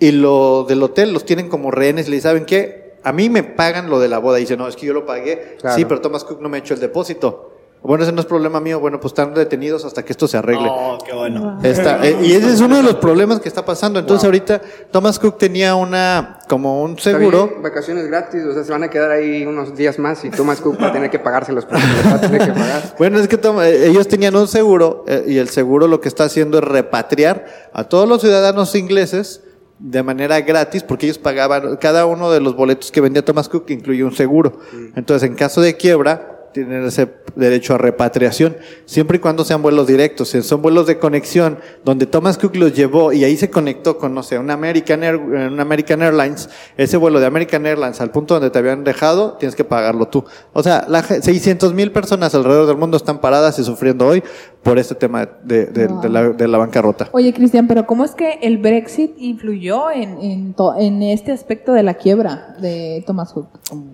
y 0.00 0.10
lo 0.10 0.64
del 0.68 0.82
hotel 0.82 1.12
los 1.12 1.24
tienen 1.24 1.48
como 1.48 1.70
rehenes. 1.70 2.08
Le 2.08 2.16
dicen, 2.16 2.30
¿saben 2.30 2.46
qué? 2.46 2.85
A 3.06 3.12
mí 3.12 3.30
me 3.30 3.42
pagan 3.44 3.88
lo 3.88 3.98
de 4.00 4.08
la 4.08 4.18
boda. 4.18 4.38
Y 4.38 4.42
dice, 4.42 4.56
no, 4.56 4.66
es 4.68 4.76
que 4.76 4.86
yo 4.86 4.92
lo 4.92 5.06
pagué. 5.06 5.56
Claro. 5.60 5.76
Sí, 5.76 5.84
pero 5.84 6.00
Thomas 6.00 6.24
Cook 6.24 6.40
no 6.42 6.48
me 6.48 6.56
ha 6.56 6.60
hecho 6.60 6.74
el 6.74 6.80
depósito. 6.80 7.52
Bueno, 7.82 8.02
ese 8.02 8.10
no 8.12 8.18
es 8.20 8.26
problema 8.26 8.58
mío. 8.58 8.80
Bueno, 8.80 8.98
pues 8.98 9.12
están 9.12 9.32
detenidos 9.32 9.84
hasta 9.84 10.04
que 10.04 10.10
esto 10.12 10.26
se 10.26 10.36
arregle. 10.36 10.66
Oh, 10.68 10.98
qué 11.06 11.12
bueno. 11.14 11.60
Está, 11.62 12.04
eh, 12.04 12.16
y 12.20 12.32
ese 12.32 12.52
es 12.52 12.60
uno 12.60 12.78
de 12.78 12.82
los 12.82 12.96
problemas 12.96 13.38
que 13.38 13.48
está 13.48 13.64
pasando. 13.64 14.00
Entonces 14.00 14.24
ahorita 14.24 14.60
Thomas 14.90 15.20
Cook 15.20 15.38
tenía 15.38 15.76
una, 15.76 16.40
como 16.48 16.82
un 16.82 16.98
seguro. 16.98 17.46
bien, 17.46 17.62
vacaciones 17.62 18.08
gratis, 18.08 18.42
o 18.44 18.52
sea, 18.54 18.64
se 18.64 18.72
van 18.72 18.82
a 18.82 18.88
quedar 18.90 19.12
ahí 19.12 19.46
unos 19.46 19.76
días 19.76 20.00
más 20.00 20.24
y 20.24 20.30
Thomas 20.30 20.60
Cook 20.60 20.82
va 20.82 20.88
a 20.88 20.92
tener 20.92 21.10
que 21.10 21.20
pagárselos 21.20 21.64
porque 21.64 21.84
los 21.86 22.06
va 22.12 22.16
a 22.16 22.20
tener 22.22 22.40
que 22.40 22.52
pagar. 22.58 22.82
Bueno, 22.98 23.20
es 23.20 23.28
que 23.28 23.38
Tom- 23.38 23.60
eh, 23.60 23.86
ellos 23.86 24.08
tenían 24.08 24.34
un 24.34 24.48
seguro 24.48 25.04
eh, 25.06 25.24
y 25.28 25.38
el 25.38 25.48
seguro 25.50 25.86
lo 25.86 26.00
que 26.00 26.08
está 26.08 26.24
haciendo 26.24 26.58
es 26.58 26.64
repatriar 26.64 27.46
a 27.72 27.84
todos 27.84 28.08
los 28.08 28.20
ciudadanos 28.20 28.74
ingleses 28.74 29.42
de 29.78 30.02
manera 30.02 30.40
gratis 30.40 30.82
porque 30.82 31.06
ellos 31.06 31.18
pagaban, 31.18 31.76
cada 31.76 32.06
uno 32.06 32.30
de 32.30 32.40
los 32.40 32.56
boletos 32.56 32.90
que 32.90 33.00
vendía 33.00 33.24
Thomas 33.24 33.48
Cook 33.48 33.70
incluye 33.70 34.04
un 34.04 34.14
seguro. 34.14 34.60
Entonces, 34.94 35.28
en 35.28 35.36
caso 35.36 35.60
de 35.60 35.76
quiebra, 35.76 36.35
tienen 36.64 36.86
ese 36.86 37.08
derecho 37.34 37.74
a 37.74 37.78
repatriación, 37.78 38.56
siempre 38.86 39.18
y 39.18 39.20
cuando 39.20 39.44
sean 39.44 39.60
vuelos 39.60 39.86
directos. 39.86 40.28
Si 40.30 40.42
son 40.42 40.62
vuelos 40.62 40.86
de 40.86 40.98
conexión, 40.98 41.58
donde 41.84 42.06
Thomas 42.06 42.38
Cook 42.38 42.56
los 42.56 42.72
llevó 42.72 43.12
y 43.12 43.24
ahí 43.24 43.36
se 43.36 43.50
conectó 43.50 43.98
con, 43.98 44.14
no 44.14 44.22
sé, 44.22 44.38
una 44.38 44.54
American, 44.54 45.02
Air- 45.04 45.16
eh, 45.16 45.48
una 45.48 45.62
American 45.62 46.00
Airlines, 46.02 46.48
ese 46.78 46.96
vuelo 46.96 47.20
de 47.20 47.26
American 47.26 47.66
Airlines 47.66 48.00
al 48.00 48.10
punto 48.10 48.34
donde 48.34 48.48
te 48.50 48.58
habían 48.58 48.84
dejado, 48.84 49.34
tienes 49.34 49.54
que 49.54 49.64
pagarlo 49.64 50.08
tú. 50.08 50.24
O 50.54 50.62
sea, 50.62 50.86
la, 50.88 51.02
600 51.02 51.74
mil 51.74 51.92
personas 51.92 52.34
alrededor 52.34 52.66
del 52.66 52.76
mundo 52.78 52.96
están 52.96 53.20
paradas 53.20 53.58
y 53.58 53.64
sufriendo 53.64 54.06
hoy 54.06 54.22
por 54.62 54.78
este 54.78 54.94
tema 54.94 55.28
de, 55.44 55.66
de- 55.66 55.88
de 55.88 56.08
la, 56.08 56.28
de 56.30 56.48
la 56.48 56.58
bancarrota. 56.58 57.08
Oye, 57.12 57.32
Cristian, 57.34 57.68
pero 57.68 57.86
¿cómo 57.86 58.04
es 58.04 58.12
que 58.12 58.38
el 58.42 58.58
Brexit 58.58 59.12
influyó 59.18 59.90
en, 59.90 60.18
en, 60.22 60.54
to- 60.54 60.74
en 60.78 61.02
este 61.02 61.32
aspecto 61.32 61.72
de 61.72 61.82
la 61.82 61.94
quiebra 61.94 62.56
de 62.60 63.04
Thomas 63.06 63.32
Cook? 63.32 63.46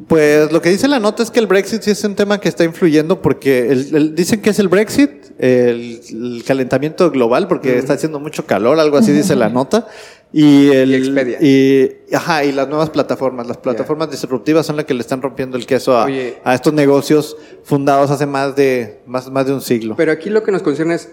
Pues 0.08 0.50
lo 0.52 0.62
que 0.62 0.70
dice 0.70 0.86
la 0.88 1.00
nota 1.00 1.22
es 1.22 1.30
que 1.30 1.40
el 1.40 1.46
Brexit 1.46 1.82
sí 1.82 1.90
es 1.90 2.02
un 2.04 2.14
tema 2.14 2.38
que 2.38 2.48
está 2.52 2.64
influyendo 2.64 3.20
porque 3.20 3.70
el- 3.72 3.94
el- 3.94 4.14
dicen 4.14 4.40
que 4.40 4.50
es 4.50 4.58
el 4.58 4.68
Brexit, 4.68 5.10
el, 5.38 6.00
el 6.10 6.44
calentamiento 6.46 7.10
global, 7.10 7.48
porque 7.48 7.76
está 7.78 7.94
haciendo 7.94 8.20
mucho 8.20 8.46
calor, 8.46 8.78
algo 8.78 8.96
así 8.96 9.12
dice 9.12 9.34
la 9.36 9.48
nota. 9.48 9.86
Y, 10.34 10.68
el, 10.70 10.90
Y 10.90 10.94
Expedia. 10.94 11.38
y- 11.42 12.14
ajá, 12.14 12.44
y 12.44 12.52
las 12.52 12.66
nuevas 12.68 12.88
plataformas. 12.90 13.46
Las 13.46 13.58
plataformas 13.58 14.10
disruptivas 14.10 14.64
son 14.64 14.76
las 14.76 14.86
que 14.86 14.94
le 14.94 15.00
están 15.00 15.20
rompiendo 15.20 15.58
el 15.58 15.66
queso 15.66 15.96
a, 15.98 16.04
Oye. 16.06 16.38
a 16.44 16.54
estos 16.54 16.72
negocios 16.72 17.36
fundados 17.64 18.10
hace 18.10 18.24
más 18.24 18.56
de, 18.56 19.00
más, 19.06 19.30
más 19.30 19.44
de 19.46 19.52
un 19.52 19.60
siglo. 19.60 19.94
Pero 19.96 20.10
aquí 20.12 20.30
lo 20.30 20.42
que 20.42 20.50
nos 20.52 20.62
concierne 20.62 20.94
es, 20.94 21.10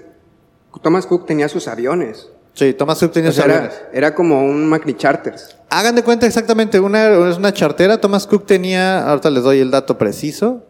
Thomas 0.81 1.05
Cook 1.05 1.25
tenía 1.25 1.49
sus 1.49 1.67
aviones. 1.67 2.29
sí, 2.53 2.73
Thomas 2.73 2.99
Cook 2.99 3.11
tenía 3.11 3.31
O 3.31 3.33
sea, 3.33 3.43
sus 3.43 3.51
era, 3.51 3.59
aviones. 3.65 3.81
era 3.91 4.15
como 4.15 4.45
un 4.45 4.65
Macri 4.67 4.93
Charters. 4.95 5.57
Hagan 5.69 5.95
de 5.95 6.03
cuenta 6.03 6.25
exactamente, 6.25 6.79
una, 6.79 7.29
es 7.29 7.37
una 7.37 7.51
chartera. 7.53 7.99
Thomas 7.99 8.25
Cook 8.25 8.45
tenía, 8.45 9.05
ahorita 9.05 9.29
les 9.31 9.43
doy 9.43 9.59
el 9.59 9.69
dato 9.71 9.97
preciso. 9.97 10.63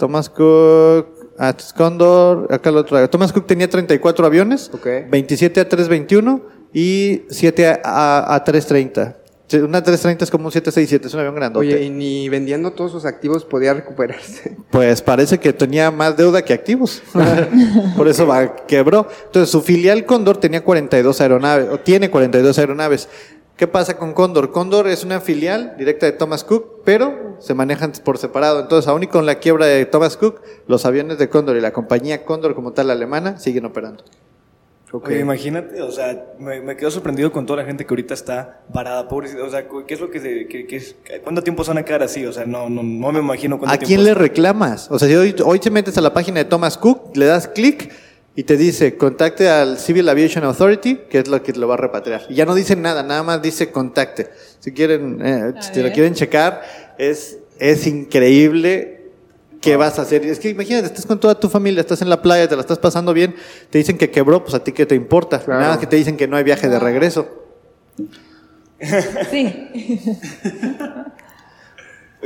Thomas 0.00 0.30
Cook, 0.30 1.34
ah, 1.38 1.54
Condor, 1.76 2.48
acá 2.50 2.70
lo 2.70 2.86
traigo. 2.86 3.10
Thomas 3.10 3.34
Cook 3.34 3.46
tenía 3.46 3.68
34 3.68 4.24
aviones, 4.26 4.70
Ok. 4.72 4.86
27 5.10 5.68
A321 5.68 6.40
y 6.72 7.24
7 7.28 7.82
A, 7.84 8.34
A, 8.34 8.42
330 8.42 9.18
Sí, 9.46 9.58
Una 9.58 9.82
330 9.82 10.24
es 10.24 10.30
como 10.30 10.46
un 10.46 10.52
767, 10.52 11.08
es 11.08 11.12
un 11.12 11.20
avión 11.20 11.34
grandote. 11.34 11.66
Oye, 11.66 11.82
y 11.82 11.90
ni 11.90 12.28
vendiendo 12.30 12.70
todos 12.70 12.92
sus 12.92 13.04
activos 13.04 13.44
podía 13.44 13.74
recuperarse. 13.74 14.56
Pues 14.70 15.02
parece 15.02 15.38
que 15.38 15.52
tenía 15.52 15.90
más 15.90 16.16
deuda 16.16 16.42
que 16.42 16.54
activos. 16.54 17.02
Por 17.96 18.08
eso 18.08 18.26
va, 18.26 18.56
quebró. 18.66 19.06
Entonces, 19.26 19.50
su 19.50 19.60
filial 19.60 20.06
Cóndor 20.06 20.38
tenía 20.38 20.64
42 20.64 21.20
aeronaves, 21.20 21.68
o 21.68 21.78
tiene 21.78 22.08
42 22.08 22.58
aeronaves. 22.58 23.08
¿Qué 23.60 23.66
pasa 23.66 23.98
con 23.98 24.14
Cóndor? 24.14 24.52
Cóndor 24.52 24.88
es 24.88 25.04
una 25.04 25.20
filial 25.20 25.74
directa 25.76 26.06
de 26.06 26.12
Thomas 26.12 26.44
Cook, 26.44 26.80
pero 26.82 27.36
se 27.40 27.52
manejan 27.52 27.92
por 28.02 28.16
separado. 28.16 28.58
Entonces, 28.58 28.88
aún 28.88 29.02
y 29.02 29.06
con 29.06 29.26
la 29.26 29.34
quiebra 29.34 29.66
de 29.66 29.84
Thomas 29.84 30.16
Cook, 30.16 30.40
los 30.66 30.86
aviones 30.86 31.18
de 31.18 31.28
Cóndor 31.28 31.58
y 31.58 31.60
la 31.60 31.70
compañía 31.70 32.24
Cóndor 32.24 32.54
como 32.54 32.72
tal 32.72 32.90
alemana 32.90 33.38
siguen 33.38 33.66
operando. 33.66 34.02
Oye, 34.92 35.20
imagínate, 35.20 35.82
o 35.82 35.92
sea, 35.92 36.24
me, 36.38 36.62
me 36.62 36.74
quedo 36.74 36.90
sorprendido 36.90 37.30
con 37.32 37.44
toda 37.44 37.58
la 37.60 37.66
gente 37.66 37.84
que 37.84 37.92
ahorita 37.92 38.14
está 38.14 38.62
varada, 38.72 39.06
pobrecita. 39.08 39.44
O 39.44 39.50
sea, 39.50 39.66
¿qué 39.86 39.92
es 39.92 40.00
lo 40.00 40.08
que 40.10 40.20
se, 40.20 40.46
qué- 40.48 40.66
qué 40.66 40.76
es- 40.76 40.96
cuánto 41.22 41.42
tiempo 41.42 41.62
van 41.62 41.76
a 41.76 41.84
quedar 41.84 42.02
así? 42.02 42.24
O 42.24 42.32
sea, 42.32 42.46
no, 42.46 42.70
no, 42.70 42.82
no 42.82 43.12
me 43.12 43.18
imagino 43.20 43.58
cuánto 43.58 43.74
¿A 43.74 43.76
tiempo. 43.76 43.86
quién 43.88 44.04
le 44.04 44.14
reclamas? 44.14 44.90
O 44.90 44.98
sea, 44.98 45.06
si 45.06 45.14
hoy, 45.16 45.36
hoy 45.44 45.58
te 45.60 45.70
metes 45.70 45.98
a 45.98 46.00
la 46.00 46.14
página 46.14 46.38
de 46.38 46.46
Thomas 46.46 46.78
Cook, 46.78 47.14
le 47.14 47.26
das 47.26 47.46
clic 47.46 47.92
y 48.40 48.44
te 48.44 48.56
dice 48.56 48.96
contacte 48.96 49.50
al 49.50 49.76
Civil 49.76 50.08
Aviation 50.08 50.44
Authority, 50.44 51.00
que 51.10 51.18
es 51.18 51.28
lo 51.28 51.42
que 51.42 51.52
lo 51.52 51.68
va 51.68 51.74
a 51.74 51.76
repatriar. 51.76 52.22
Y 52.30 52.36
ya 52.36 52.46
no 52.46 52.54
dice 52.54 52.74
nada, 52.74 53.02
nada 53.02 53.22
más 53.22 53.42
dice 53.42 53.70
contacte. 53.70 54.30
Si 54.60 54.72
quieren, 54.72 55.18
eh, 55.22 55.52
si 55.60 55.76
lo 55.76 55.84
ver. 55.84 55.92
quieren 55.92 56.14
checar, 56.14 56.62
es, 56.96 57.36
es 57.58 57.86
increíble. 57.86 59.10
¿Qué 59.60 59.76
vas 59.76 59.98
a 59.98 60.02
hacer? 60.02 60.24
Es 60.24 60.38
que 60.38 60.48
imagínate, 60.48 60.86
estás 60.86 61.04
con 61.04 61.20
toda 61.20 61.38
tu 61.38 61.50
familia, 61.50 61.82
estás 61.82 62.00
en 62.00 62.08
la 62.08 62.22
playa, 62.22 62.48
te 62.48 62.56
la 62.56 62.62
estás 62.62 62.78
pasando 62.78 63.12
bien, 63.12 63.34
te 63.68 63.76
dicen 63.76 63.98
que 63.98 64.10
quebró, 64.10 64.42
pues 64.42 64.54
a 64.54 64.64
ti 64.64 64.72
qué 64.72 64.86
te 64.86 64.94
importa. 64.94 65.40
Claro. 65.40 65.60
Nada 65.60 65.72
más 65.72 65.78
que 65.78 65.86
te 65.86 65.96
dicen 65.96 66.16
que 66.16 66.26
no 66.26 66.38
hay 66.38 66.42
viaje 66.42 66.66
de 66.66 66.78
regreso. 66.78 67.28
Sí. 69.30 69.68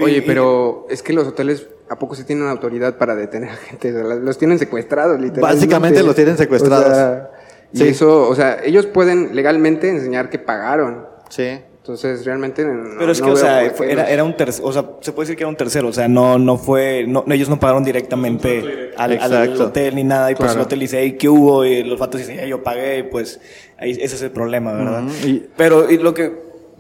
Oye, 0.01 0.23
pero 0.23 0.87
es 0.91 1.03
que 1.03 1.13
los 1.13 1.27
hoteles, 1.29 1.67
¿a 1.89 1.99
poco 1.99 2.15
sí 2.15 2.25
tienen 2.25 2.49
autoridad 2.49 2.97
para 2.99 3.15
detener 3.15 3.51
a 3.51 3.57
gente? 3.57 3.91
O 3.93 3.95
sea, 3.95 4.05
las- 4.05 4.19
los 4.19 4.39
tienen 4.39 4.59
secuestrados, 4.59 5.21
literalmente. 5.21 5.41
Básicamente 5.55 6.03
los 6.03 6.15
tienen 6.17 6.37
secuestrados. 6.37 6.87
O 6.87 6.95
sea, 6.95 7.31
y 7.73 7.79
Sí. 7.79 7.89
eso, 7.89 8.29
o 8.29 8.35
sea, 8.35 8.59
ellos 8.65 8.87
pueden 8.87 9.35
legalmente 9.35 9.89
enseñar 9.89 10.31
que 10.31 10.39
pagaron. 10.39 11.07
Sí. 11.29 11.61
Entonces, 11.79 12.25
realmente. 12.25 12.65
no- 12.65 12.97
Pero 12.99 13.13
es 13.13 13.21
no 13.21 13.27
que, 13.27 13.33
o 13.33 13.37
sea, 13.37 13.71
fue- 13.75 13.93
era, 13.93 14.09
era 14.09 14.25
un 14.25 14.35
tercero, 14.37 14.67
o 14.69 14.73
sea, 14.73 14.85
se 15.03 15.13
puede 15.13 15.27
decir 15.27 15.37
que 15.37 15.43
era 15.43 15.51
un 15.51 15.57
tercero, 15.57 15.89
o 15.89 15.93
sea, 15.93 16.09
no, 16.09 16.39
no 16.39 16.57
fue, 16.57 17.05
no, 17.07 17.25
ellos 17.31 17.51
no 17.51 17.61
pagaron 17.61 17.85
directamente 17.85 18.93
al, 18.97 19.19
al 19.19 19.61
hotel 19.61 19.95
ni 19.95 20.03
nada, 20.03 20.31
y 20.31 20.35
pues 20.35 20.47
Claro. 20.47 20.61
el 20.61 20.67
hotel 20.67 20.81
dice, 20.81 21.01
hey, 21.03 21.17
¿qué 21.19 21.29
hubo? 21.29 21.63
Y 21.67 21.83
los 21.85 21.99
vatos 21.99 22.23
dicen, 22.23 22.37
"Ya, 22.39 22.47
yo 22.47 22.63
pagué, 22.63 23.01
y 23.01 23.03
pues 23.03 23.39
ahí, 23.77 23.91
ese 23.91 24.17
es 24.17 24.23
el 24.23 24.31
problema, 24.31 24.73
¿verdad? 24.73 25.03
Y- 25.27 25.47
Pero 25.59 25.91
y 25.91 25.99
lo 25.99 26.15
que 26.15 26.33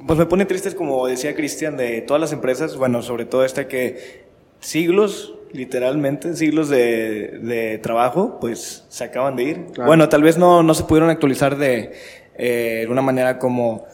pues 0.06 0.18
me 0.18 0.26
pone 0.26 0.44
triste 0.44 0.74
como 0.74 1.06
decía 1.06 1.34
Cristian, 1.34 1.76
de 1.76 2.00
todas 2.02 2.20
las 2.20 2.32
empresas, 2.32 2.76
bueno, 2.76 3.02
sobre 3.02 3.24
todo 3.24 3.44
esta 3.44 3.68
que 3.68 4.24
siglos, 4.60 5.34
literalmente, 5.52 6.34
siglos 6.34 6.68
de, 6.68 7.38
de 7.42 7.78
trabajo, 7.78 8.38
pues 8.40 8.84
se 8.88 9.04
acaban 9.04 9.36
de 9.36 9.42
ir. 9.42 9.64
Claro. 9.72 9.88
Bueno, 9.88 10.08
tal 10.08 10.22
vez 10.22 10.38
no, 10.38 10.62
no 10.62 10.74
se 10.74 10.84
pudieron 10.84 11.10
actualizar 11.10 11.56
de, 11.56 11.92
eh, 12.36 12.82
de 12.86 12.88
una 12.88 13.02
manera 13.02 13.38
como 13.38 13.86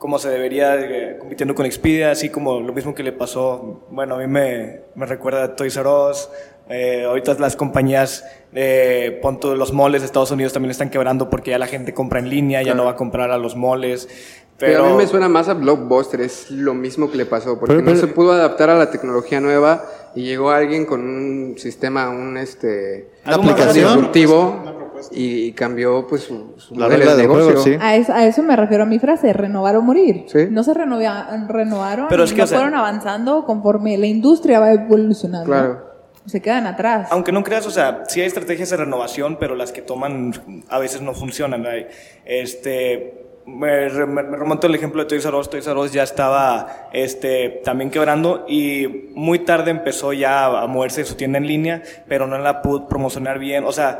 como 0.00 0.18
se 0.18 0.30
debería 0.30 0.76
eh, 0.80 1.16
compitiendo 1.18 1.54
con 1.54 1.66
Expedia, 1.66 2.10
así 2.10 2.30
como 2.30 2.58
lo 2.58 2.72
mismo 2.72 2.94
que 2.94 3.02
le 3.02 3.12
pasó, 3.12 3.84
bueno, 3.90 4.14
a 4.14 4.18
mí 4.18 4.26
me, 4.26 4.80
me 4.94 5.04
recuerda 5.04 5.44
a 5.44 5.54
Toys 5.54 5.76
R 5.76 5.86
Us, 5.86 6.30
eh, 6.70 7.04
ahorita 7.06 7.34
las 7.38 7.54
compañías, 7.54 8.24
eh, 8.54 9.18
pon 9.20 9.38
tú, 9.38 9.54
los 9.54 9.74
moles 9.74 10.00
de 10.00 10.06
Estados 10.06 10.30
Unidos 10.30 10.54
también 10.54 10.70
están 10.70 10.88
quebrando 10.88 11.28
porque 11.28 11.50
ya 11.50 11.58
la 11.58 11.66
gente 11.66 11.92
compra 11.92 12.18
en 12.18 12.30
línea, 12.30 12.62
ya 12.62 12.74
no 12.74 12.86
va 12.86 12.92
a 12.92 12.96
comprar 12.96 13.30
a 13.30 13.36
los 13.36 13.56
moles, 13.56 14.08
Pero, 14.56 14.72
pero... 14.72 14.84
a 14.86 14.88
mí 14.90 14.96
me 14.96 15.06
suena 15.06 15.28
más 15.28 15.50
a 15.50 15.54
Blockbuster, 15.54 16.22
es 16.22 16.50
lo 16.50 16.72
mismo 16.72 17.10
que 17.10 17.18
le 17.18 17.26
pasó, 17.26 17.58
porque 17.60 17.74
Pero- 17.74 17.90
no 17.90 17.94
se 17.96 18.06
pudo 18.06 18.32
adaptar 18.32 18.70
a 18.70 18.78
la 18.78 18.90
tecnología 18.90 19.38
nueva 19.38 19.84
y 20.14 20.22
llegó 20.22 20.48
alguien 20.50 20.86
con 20.86 21.02
un 21.02 21.58
sistema, 21.58 22.08
un 22.08 22.38
este 22.38 23.10
¿Una 23.26 23.34
Algo 23.34 23.42
más 23.42 23.52
aplicación? 23.52 23.94
disruptivo 23.96 24.89
y, 25.10 25.52
cambió 25.52 26.06
pues 26.06 26.22
su, 26.22 26.54
su 26.56 26.74
La 26.74 26.86
modelo 26.86 26.98
regla 26.98 27.16
de 27.16 27.22
negocio. 27.22 27.44
juego, 27.44 27.62
sí. 27.62 27.76
A 27.80 27.96
eso, 27.96 28.12
a 28.12 28.26
eso 28.26 28.42
me 28.42 28.56
refiero 28.56 28.82
a 28.84 28.86
mi 28.86 28.98
frase, 28.98 29.32
renovar 29.32 29.76
o 29.76 29.82
morir. 29.82 30.24
Sí. 30.28 30.46
No 30.50 30.62
se 30.62 30.74
renovia- 30.74 31.26
renovaron 31.48 32.06
Pero 32.08 32.24
es 32.24 32.32
que, 32.32 32.38
no 32.38 32.44
o 32.44 32.46
sea- 32.46 32.58
fueron 32.58 32.74
avanzando 32.78 33.44
conforme 33.44 33.96
la 33.98 34.06
industria 34.06 34.60
va 34.60 34.72
evolucionando. 34.72 35.46
Claro. 35.46 35.90
Se 36.26 36.40
quedan 36.42 36.66
atrás. 36.66 37.08
Aunque 37.10 37.32
no 37.32 37.42
creas, 37.42 37.66
o 37.66 37.70
sea, 37.70 38.02
sí 38.06 38.20
hay 38.20 38.26
estrategias 38.26 38.68
de 38.70 38.76
renovación, 38.76 39.36
pero 39.40 39.54
las 39.54 39.72
que 39.72 39.80
toman 39.82 40.32
a 40.68 40.78
veces 40.78 41.00
no 41.00 41.14
funcionan. 41.14 41.64
Este, 42.26 43.26
me, 43.46 43.88
re- 43.88 44.06
me 44.06 44.22
remonto 44.22 44.66
al 44.66 44.74
ejemplo 44.74 45.02
de 45.02 45.08
Toys 45.08 45.24
R 45.24 45.36
Us. 45.36 45.50
Toys 45.50 45.66
R 45.66 45.78
Us 45.80 45.92
ya 45.92 46.02
estaba 46.02 46.88
este, 46.92 47.60
también 47.64 47.90
quebrando 47.90 48.44
y 48.48 49.10
muy 49.14 49.40
tarde 49.40 49.70
empezó 49.70 50.12
ya 50.12 50.46
a 50.46 50.66
moverse 50.66 51.04
su 51.04 51.14
tienda 51.16 51.38
en 51.38 51.46
línea, 51.46 51.82
pero 52.06 52.26
no 52.26 52.38
la 52.38 52.62
pudo 52.62 52.86
promocionar 52.86 53.38
bien. 53.38 53.64
O 53.64 53.72
sea, 53.72 53.98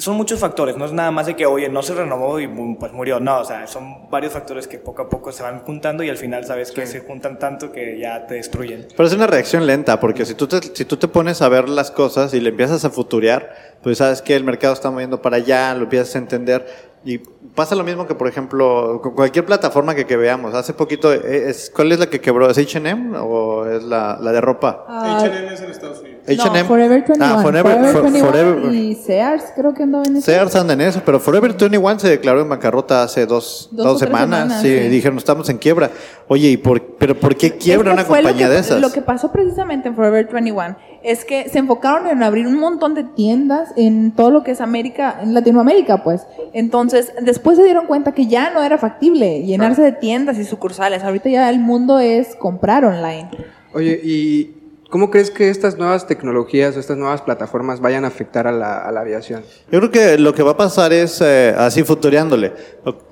son 0.00 0.16
muchos 0.16 0.40
factores, 0.40 0.76
no 0.76 0.84
es 0.84 0.92
nada 0.92 1.10
más 1.10 1.26
de 1.26 1.36
que, 1.36 1.46
oye, 1.46 1.68
no 1.68 1.82
se 1.82 1.94
renovó 1.94 2.40
y 2.40 2.46
boom, 2.46 2.76
pues 2.76 2.92
murió. 2.92 3.20
No, 3.20 3.40
o 3.40 3.44
sea, 3.44 3.66
son 3.66 4.10
varios 4.10 4.32
factores 4.32 4.66
que 4.66 4.78
poco 4.78 5.02
a 5.02 5.08
poco 5.08 5.32
se 5.32 5.42
van 5.42 5.60
juntando 5.60 6.02
y 6.02 6.08
al 6.08 6.16
final 6.16 6.44
sabes 6.44 6.72
que 6.72 6.86
se 6.86 7.00
juntan 7.00 7.38
tanto 7.38 7.70
que 7.70 7.98
ya 7.98 8.26
te 8.26 8.34
destruyen. 8.34 8.88
Pero 8.96 9.06
es 9.06 9.14
una 9.14 9.26
reacción 9.26 9.66
lenta, 9.66 10.00
porque 10.00 10.24
si 10.24 10.34
tú, 10.34 10.46
te, 10.46 10.60
si 10.62 10.84
tú 10.84 10.96
te 10.96 11.08
pones 11.08 11.42
a 11.42 11.48
ver 11.48 11.68
las 11.68 11.90
cosas 11.90 12.34
y 12.34 12.40
le 12.40 12.50
empiezas 12.50 12.84
a 12.84 12.90
futurear, 12.90 13.54
pues 13.82 13.98
sabes 13.98 14.22
que 14.22 14.34
el 14.34 14.44
mercado 14.44 14.74
está 14.74 14.90
moviendo 14.90 15.20
para 15.22 15.36
allá, 15.36 15.74
lo 15.74 15.84
empiezas 15.84 16.14
a 16.14 16.18
entender. 16.18 16.90
Y 17.04 17.18
pasa 17.54 17.74
lo 17.74 17.84
mismo 17.84 18.06
que, 18.06 18.14
por 18.14 18.28
ejemplo, 18.28 19.00
con 19.02 19.14
cualquier 19.14 19.46
plataforma 19.46 19.94
que, 19.94 20.06
que 20.06 20.16
veamos. 20.16 20.54
Hace 20.54 20.74
poquito, 20.74 21.12
eh, 21.12 21.48
es, 21.48 21.70
¿cuál 21.74 21.92
es 21.92 21.98
la 21.98 22.10
que 22.10 22.20
quebró? 22.20 22.50
¿Es 22.50 22.58
HM 22.58 23.14
o 23.16 23.66
es 23.66 23.82
la, 23.82 24.18
la 24.20 24.32
de 24.32 24.40
ropa? 24.40 24.84
H&M 24.88 25.54
es 25.54 25.60
en 25.60 25.70
Estados 25.70 26.00
Unidos. 26.00 26.09
No, 26.36 26.42
H&M. 26.44 26.64
Forever 26.68 27.04
21. 27.06 27.24
Ah, 27.24 27.42
Forever, 27.42 27.72
Forever 27.72 27.92
for- 27.92 28.02
21 28.02 28.26
Forever- 28.30 28.74
y 28.74 28.94
Sears 28.94 29.44
creo 29.54 29.74
que 29.74 29.82
andaba 29.82 30.04
en 30.04 30.16
eso. 30.16 30.26
Sears 30.26 30.56
anda 30.56 30.74
en 30.74 30.80
eso, 30.82 31.02
pero 31.04 31.20
Forever 31.20 31.52
21 31.52 31.98
se 31.98 32.08
declaró 32.08 32.40
en 32.42 32.48
bancarrota 32.48 33.02
hace 33.02 33.26
dos, 33.26 33.68
Dos 33.72 33.98
semanas. 33.98 34.38
semanas, 34.40 34.62
sí, 34.62 34.68
sí. 34.68 34.88
dijeron, 34.88 35.18
estamos 35.18 35.48
en 35.48 35.58
quiebra. 35.58 35.90
Oye, 36.28 36.48
¿y 36.50 36.56
por, 36.56 36.80
pero 36.96 37.14
por 37.18 37.36
qué 37.36 37.56
quiebra 37.56 37.90
Es 37.92 37.96
que 37.96 38.02
una 38.02 38.08
compañía 38.22 38.46
que- 38.48 38.52
de 38.54 38.58
esas? 38.60 38.80
Lo 38.80 38.90
que 38.92 39.02
pasó 39.02 39.32
precisamente 39.32 39.88
en 39.88 39.94
Forever 39.96 40.26
21 40.32 40.76
es 41.02 41.24
que 41.24 41.48
se 41.48 41.58
enfocaron 41.58 42.06
en 42.08 42.22
abrir 42.22 42.46
un 42.46 42.58
montón 42.58 42.94
de 42.94 43.04
tiendas 43.04 43.70
en 43.76 44.12
todo 44.12 44.30
lo 44.30 44.42
que 44.44 44.50
es 44.50 44.60
América, 44.60 45.18
en 45.22 45.32
Latinoamérica, 45.34 46.04
pues. 46.04 46.26
Entonces, 46.52 47.12
después 47.22 47.56
se 47.56 47.64
dieron 47.64 47.86
cuenta 47.86 48.12
que 48.12 48.26
ya 48.26 48.50
no 48.50 48.62
era 48.62 48.76
factible 48.78 49.42
llenarse 49.44 49.82
de 49.82 49.92
tiendas 49.92 50.38
y 50.38 50.44
sucursales. 50.44 51.02
Ahorita 51.02 51.28
ya 51.30 51.48
el 51.48 51.58
mundo 51.58 51.98
es 51.98 52.36
comprar 52.36 52.84
online. 52.84 53.30
Oye, 53.72 54.00
¿y 54.02 54.56
cómo 54.90 55.10
crees 55.10 55.30
que 55.30 55.48
estas 55.48 55.78
nuevas 55.78 56.06
tecnologías 56.06 56.76
o 56.76 56.80
estas 56.80 56.98
nuevas 56.98 57.22
plataformas 57.22 57.80
vayan 57.80 58.04
a 58.04 58.08
afectar 58.08 58.46
a 58.46 58.52
la, 58.52 58.88
aviación? 58.88 59.42
Yo 59.70 59.78
creo 59.78 59.90
que 59.90 60.18
lo 60.18 60.34
que 60.34 60.42
va 60.42 60.52
a 60.52 60.56
pasar 60.56 60.92
es 60.92 61.20
eh, 61.22 61.54
así 61.56 61.82
futureándole. 61.84 62.52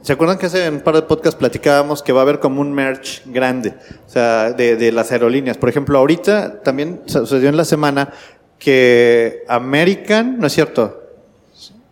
¿Se 0.03 0.13
acuerdan 0.13 0.37
que 0.37 0.47
hace 0.47 0.69
un 0.69 0.81
par 0.81 0.97
de 0.97 1.03
podcasts 1.03 1.39
platicábamos 1.39 2.03
que 2.03 2.13
va 2.13 2.21
a 2.21 2.23
haber 2.23 2.41
como 2.41 2.61
un 2.61 2.73
merch 2.73 3.23
grande? 3.27 3.75
O 4.07 4.11
sea, 4.11 4.53
de, 4.53 4.77
de 4.77 4.93
las 4.93 5.11
aerolíneas. 5.13 5.57
Por 5.57 5.69
ejemplo, 5.69 5.99
ahorita 5.99 6.63
también 6.63 7.03
sucedió 7.07 7.49
en 7.49 7.57
la 7.57 7.65
semana 7.65 8.13
que 8.59 9.45
American, 9.49 10.39
¿no 10.39 10.49
es 10.49 10.53
cierto? 10.53 11.01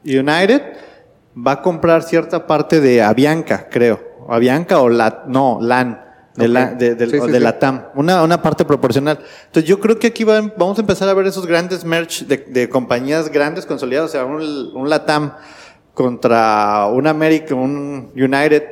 United 0.04 0.62
va 1.36 1.52
a 1.52 1.62
comprar 1.62 2.02
cierta 2.02 2.46
parte 2.46 2.80
de 2.80 3.02
Avianca, 3.02 3.68
creo. 3.70 4.00
Avianca 4.28 4.80
o 4.80 4.88
la, 4.88 5.24
no, 5.26 5.58
LAN. 5.60 6.05
De, 6.36 6.48
la, 6.48 6.66
de, 6.72 6.90
Sí, 7.06 7.18
sí, 7.20 7.26
de 7.26 7.38
sí. 7.38 7.40
la 7.40 7.58
TAM, 7.58 7.84
una, 7.94 8.22
una 8.22 8.42
parte 8.42 8.64
proporcional. 8.64 9.18
Entonces 9.46 9.68
yo 9.68 9.80
creo 9.80 9.98
que 9.98 10.08
aquí 10.08 10.22
va- 10.24 10.40
vamos 10.56 10.76
a 10.78 10.82
empezar 10.82 11.08
a 11.08 11.14
ver 11.14 11.26
esos 11.26 11.46
grandes 11.46 11.84
merch 11.84 12.24
de, 12.26 12.36
de 12.38 12.68
compañías 12.68 13.30
grandes 13.32 13.64
consolidadas, 13.66 14.10
o 14.10 14.12
sea, 14.12 14.24
un, 14.24 14.42
un 14.74 14.88
LATAM 14.90 15.32
contra 15.94 16.86
un 16.92 17.06
América, 17.06 17.54
un 17.54 18.10
United, 18.14 18.64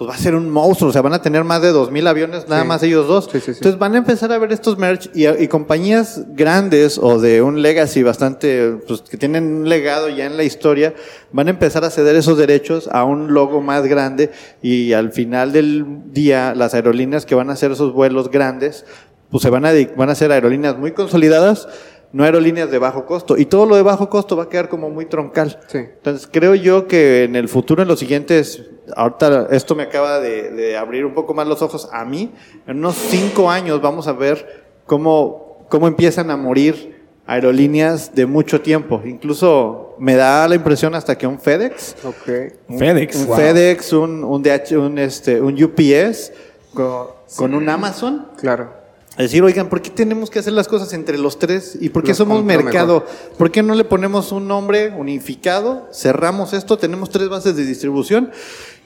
pues 0.00 0.08
va 0.08 0.14
a 0.14 0.18
ser 0.18 0.34
un 0.34 0.48
monstruo, 0.48 0.88
o 0.88 0.92
sea, 0.94 1.02
van 1.02 1.12
a 1.12 1.20
tener 1.20 1.44
más 1.44 1.60
de 1.60 1.74
2.000 1.74 2.08
aviones, 2.08 2.48
nada 2.48 2.62
Sí. 2.62 2.68
más 2.68 2.82
ellos 2.82 3.06
dos. 3.06 3.26
Sí, 3.30 3.32
sí, 3.38 3.52
sí. 3.52 3.58
Entonces 3.58 3.78
van 3.78 3.94
a 3.94 3.98
empezar 3.98 4.32
a 4.32 4.38
ver 4.38 4.50
estos 4.50 4.78
merch 4.78 5.10
y, 5.14 5.28
y 5.28 5.46
compañías 5.48 6.24
grandes 6.34 6.96
o 6.96 7.20
de 7.20 7.42
un 7.42 7.60
legacy 7.60 8.02
bastante, 8.02 8.78
pues 8.88 9.02
que 9.02 9.18
tienen 9.18 9.44
un 9.44 9.68
legado 9.68 10.08
ya 10.08 10.24
en 10.24 10.38
la 10.38 10.42
historia, 10.44 10.94
van 11.32 11.48
a 11.48 11.50
empezar 11.50 11.84
a 11.84 11.90
ceder 11.90 12.16
esos 12.16 12.38
derechos 12.38 12.88
a 12.90 13.04
un 13.04 13.34
logo 13.34 13.60
más 13.60 13.86
grande 13.86 14.30
y 14.62 14.94
al 14.94 15.12
final 15.12 15.52
del 15.52 15.84
día 16.14 16.54
las 16.54 16.72
aerolíneas 16.72 17.26
que 17.26 17.34
van 17.34 17.50
a 17.50 17.52
hacer 17.52 17.70
esos 17.70 17.92
vuelos 17.92 18.30
grandes, 18.30 18.86
pues 19.30 19.42
se 19.42 19.50
van 19.50 19.66
a, 19.66 19.72
van 19.96 20.08
a 20.08 20.14
ser 20.14 20.32
aerolíneas 20.32 20.78
muy 20.78 20.92
consolidadas, 20.92 21.68
no 22.12 22.24
aerolíneas 22.24 22.70
de 22.70 22.78
bajo 22.78 23.04
costo. 23.06 23.36
Y 23.36 23.44
todo 23.44 23.66
lo 23.66 23.76
de 23.76 23.82
bajo 23.82 24.08
costo 24.08 24.34
va 24.34 24.44
a 24.44 24.48
quedar 24.48 24.68
como 24.70 24.88
muy 24.90 25.04
troncal. 25.04 25.60
Sí. 25.68 25.78
Entonces 25.78 26.26
creo 26.32 26.54
yo 26.56 26.88
que 26.88 27.22
en 27.24 27.36
el 27.36 27.48
futuro, 27.48 27.82
en 27.82 27.88
los 27.88 28.00
siguientes, 28.00 28.62
ahorita 28.96 29.48
esto 29.50 29.74
me 29.74 29.82
acaba 29.84 30.20
de, 30.20 30.50
de 30.50 30.76
abrir 30.76 31.04
un 31.04 31.14
poco 31.14 31.34
más 31.34 31.46
los 31.46 31.62
ojos 31.62 31.88
a 31.92 32.04
mí, 32.04 32.32
en 32.66 32.78
unos 32.78 32.96
cinco 32.96 33.50
años 33.50 33.80
vamos 33.80 34.06
a 34.08 34.12
ver 34.12 34.64
cómo, 34.86 35.64
cómo 35.68 35.86
empiezan 35.88 36.30
a 36.30 36.36
morir 36.36 36.98
aerolíneas 37.26 38.14
de 38.14 38.26
mucho 38.26 38.60
tiempo. 38.60 39.00
Incluso 39.04 39.94
me 39.98 40.16
da 40.16 40.48
la 40.48 40.56
impresión 40.56 40.94
hasta 40.94 41.16
que 41.16 41.26
un 41.26 41.38
FedEx, 41.38 41.96
Ok. 42.04 42.52
un- 42.68 42.78
FedEx, 42.78 43.16
un 43.16 43.26
wow. 43.26 43.36
FedEx, 43.36 43.92
un, 43.92 44.24
un, 44.24 44.42
DH, 44.42 44.76
un, 44.78 44.98
este, 44.98 45.40
un 45.40 45.54
UPS 45.62 46.32
con, 46.74 47.06
con 47.36 47.54
un 47.54 47.68
Amazon. 47.68 48.26
Claro. 48.36 48.80
Decir, 49.16 49.42
oigan, 49.42 49.68
¿por 49.68 49.82
qué 49.82 49.90
tenemos 49.90 50.30
que 50.30 50.38
hacer 50.38 50.54
las 50.54 50.66
cosas 50.66 50.92
entre 50.94 51.18
los 51.18 51.38
tres? 51.38 51.76
¿Y 51.78 51.90
por 51.90 52.02
qué 52.02 52.08
Los 52.10 52.16
somos 52.18 52.42
mercado? 52.42 53.04
¿Por 53.36 53.50
qué 53.50 53.62
no 53.62 53.74
le 53.74 53.84
ponemos 53.84 54.32
un 54.32 54.48
nombre 54.48 54.94
unificado? 54.96 55.88
Cerramos 55.92 56.54
esto, 56.54 56.78
tenemos 56.78 57.10
tres 57.10 57.28
bases 57.28 57.54
de 57.54 57.66
distribución 57.66 58.30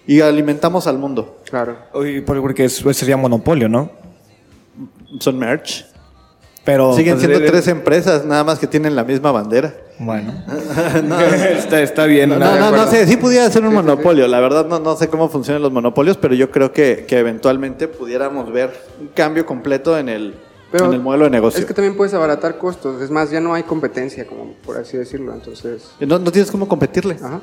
y 0.06 0.20
alimentamos 0.20 0.86
al 0.86 0.98
mundo. 0.98 1.40
Claro. 1.48 1.76
Por- 1.92 2.40
porque 2.40 2.64
eso 2.66 2.92
sería 2.92 3.16
monopolio, 3.16 3.68
¿no? 3.68 3.90
Son 5.20 5.38
merch. 5.38 5.86
Pero 6.64 6.94
Siguen 6.96 7.14
pues, 7.16 7.26
siendo 7.26 7.44
eh, 7.44 7.50
tres 7.50 7.68
empresas, 7.68 8.24
nada 8.24 8.42
más 8.42 8.58
que 8.58 8.66
tienen 8.66 8.96
la 8.96 9.04
misma 9.04 9.30
bandera. 9.32 9.74
Bueno, 9.98 10.32
está, 11.58 11.82
está 11.82 12.06
bien. 12.06 12.30
No, 12.30 12.38
¿no? 12.38 12.58
no, 12.58 12.70
no, 12.70 12.86
sé, 12.90 13.06
sí 13.06 13.18
pudiera 13.18 13.48
ser 13.50 13.62
un 13.64 13.70
Sí, 13.70 13.76
sí, 13.76 13.82
sí. 13.82 13.86
monopolio. 13.90 14.26
La 14.26 14.40
verdad 14.40 14.66
no, 14.66 14.78
no 14.80 14.96
sé 14.96 15.08
cómo 15.08 15.28
funcionan 15.28 15.60
los 15.62 15.70
monopolios, 15.72 16.16
pero 16.16 16.34
yo 16.34 16.50
creo 16.50 16.72
que, 16.72 17.04
que 17.06 17.18
eventualmente 17.18 17.86
pudiéramos 17.86 18.50
ver 18.50 18.72
un 18.98 19.08
cambio 19.08 19.44
completo 19.44 19.98
en 19.98 20.08
el, 20.08 20.34
Pero 20.72 20.86
en 20.86 20.94
el 20.94 21.00
modelo 21.00 21.24
de 21.24 21.30
negocio. 21.30 21.60
Es 21.60 21.66
que 21.66 21.74
también 21.74 21.96
puedes 21.98 22.14
abaratar 22.14 22.56
costos. 22.56 23.02
Es 23.02 23.10
más, 23.10 23.30
ya 23.30 23.40
no 23.40 23.52
hay 23.52 23.64
competencia, 23.64 24.26
como 24.26 24.54
por 24.64 24.78
así 24.78 24.96
decirlo. 24.96 25.34
Entonces, 25.34 25.90
No, 26.00 26.18
no 26.18 26.32
tienes 26.32 26.50
cómo 26.50 26.66
competirle. 26.66 27.16
ajá. 27.22 27.40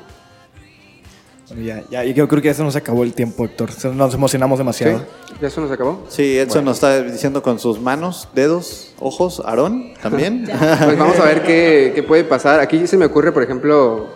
Bueno, 1.54 1.62
ya, 1.66 1.82
ya, 1.90 2.04
yo 2.04 2.28
creo 2.28 2.40
que 2.42 2.48
ya 2.48 2.54
se 2.54 2.62
nos 2.62 2.76
acabó 2.76 3.02
el 3.04 3.12
tiempo, 3.14 3.44
Héctor. 3.44 3.70
Se- 3.72 3.88
Nos 3.92 4.14
emocionamos 4.14 4.56
¿Sí? 4.56 4.60
demasiado. 4.60 5.04
¿Ya 5.40 5.48
eso 5.48 5.60
nos 5.60 5.70
acabó? 5.70 6.04
Sí, 6.08 6.38
Edson 6.38 6.64
nos 6.64 6.76
está 6.76 7.02
diciendo 7.02 7.42
con 7.42 7.58
sus 7.58 7.80
manos, 7.80 8.28
dedos, 8.34 8.94
ojos, 9.00 9.42
Aarón 9.44 9.94
también. 10.02 10.44
Pues 10.84 10.98
vamos 10.98 11.18
a 11.18 11.24
ver 11.24 11.42
qué, 11.42 11.92
qué 11.94 12.02
puede 12.02 12.24
pasar. 12.24 12.60
Aquí 12.60 12.86
se 12.86 12.96
me 12.96 13.06
ocurre, 13.06 13.32
por 13.32 13.42
ejemplo, 13.42 14.08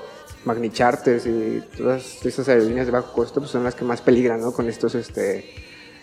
Magni 0.45 0.71
Charters 0.71 1.27
y 1.27 1.63
todas 1.77 2.25
esas 2.25 2.49
aerolíneas 2.49 2.87
de 2.87 2.93
bajo 2.93 3.13
costo 3.13 3.41
pues 3.41 3.51
son 3.51 3.65
las 3.65 3.75
que 3.75 3.85
más 3.85 4.01
peligran, 4.01 4.41
¿no? 4.41 4.53
Con 4.53 4.69
estos, 4.69 4.95
este... 4.95 5.45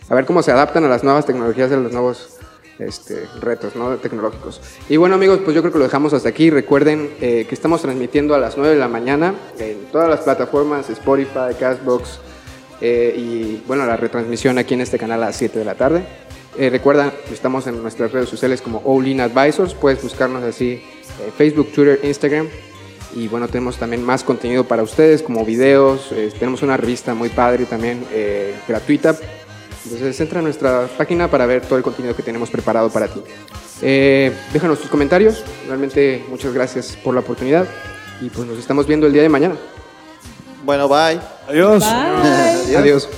A 0.09 0.15
ver 0.15 0.25
cómo 0.25 0.43
se 0.43 0.51
adaptan 0.51 0.83
a 0.83 0.89
las 0.89 1.03
nuevas 1.03 1.25
tecnologías, 1.25 1.71
a 1.71 1.77
los 1.77 1.91
nuevos 1.93 2.35
este, 2.79 3.27
retos 3.39 3.75
¿no? 3.75 3.95
tecnológicos. 3.97 4.61
Y 4.89 4.97
bueno 4.97 5.15
amigos, 5.15 5.39
pues 5.43 5.55
yo 5.55 5.61
creo 5.61 5.71
que 5.71 5.79
lo 5.79 5.85
dejamos 5.85 6.13
hasta 6.13 6.29
aquí. 6.29 6.49
Recuerden 6.49 7.11
eh, 7.21 7.45
que 7.47 7.55
estamos 7.55 7.81
transmitiendo 7.81 8.35
a 8.35 8.39
las 8.39 8.57
9 8.57 8.73
de 8.73 8.79
la 8.79 8.87
mañana 8.87 9.33
en 9.59 9.85
todas 9.91 10.09
las 10.09 10.21
plataformas, 10.21 10.89
Spotify, 10.89 11.53
Castbox, 11.59 12.19
eh, 12.81 13.15
y 13.17 13.63
bueno, 13.67 13.85
la 13.85 13.95
retransmisión 13.95 14.57
aquí 14.57 14.73
en 14.73 14.81
este 14.81 14.97
canal 14.97 15.23
a 15.23 15.27
las 15.27 15.37
7 15.37 15.59
de 15.59 15.65
la 15.65 15.75
tarde. 15.75 16.03
Eh, 16.57 16.69
recuerda, 16.69 17.13
estamos 17.31 17.65
en 17.67 17.81
nuestras 17.81 18.11
redes 18.11 18.29
sociales 18.29 18.61
como 18.61 18.81
All 18.85 19.07
In 19.07 19.21
Advisors, 19.21 19.73
puedes 19.73 20.03
buscarnos 20.03 20.43
así 20.43 20.83
Facebook, 21.37 21.71
Twitter, 21.71 21.99
Instagram. 22.03 22.47
Y 23.15 23.27
bueno, 23.27 23.47
tenemos 23.47 23.77
también 23.77 24.03
más 24.03 24.23
contenido 24.23 24.63
para 24.63 24.81
ustedes, 24.81 25.21
como 25.21 25.45
videos. 25.45 26.11
eh, 26.11 26.31
tenemos 26.37 26.63
una 26.63 26.77
revista 26.77 27.13
muy 27.13 27.29
padre 27.29 27.65
también, 27.65 28.03
gratuita. 28.67 29.15
Entonces 29.85 30.19
entra 30.19 30.39
a 30.39 30.41
nuestra 30.41 30.87
página 30.97 31.29
para 31.29 31.45
ver 31.45 31.61
todo 31.61 31.77
el 31.77 31.83
contenido 31.83 32.15
que 32.15 32.23
tenemos 32.23 32.49
preparado 32.49 32.89
para 32.89 33.07
ti. 33.07 33.21
Eh, 33.81 34.31
déjanos 34.53 34.79
tus 34.79 34.89
comentarios. 34.89 35.43
Realmente 35.67 36.23
muchas 36.29 36.53
gracias 36.53 36.97
por 37.03 37.13
la 37.13 37.19
oportunidad. 37.19 37.67
Y 38.21 38.29
pues 38.29 38.47
nos 38.47 38.57
estamos 38.57 38.87
viendo 38.87 39.07
el 39.07 39.13
día 39.13 39.21
de 39.21 39.29
mañana. 39.29 39.55
Bueno, 40.63 40.87
bye. 40.87 41.19
Adiós. 41.47 41.83
Bye. 41.83 42.75
Adiós. 42.77 43.09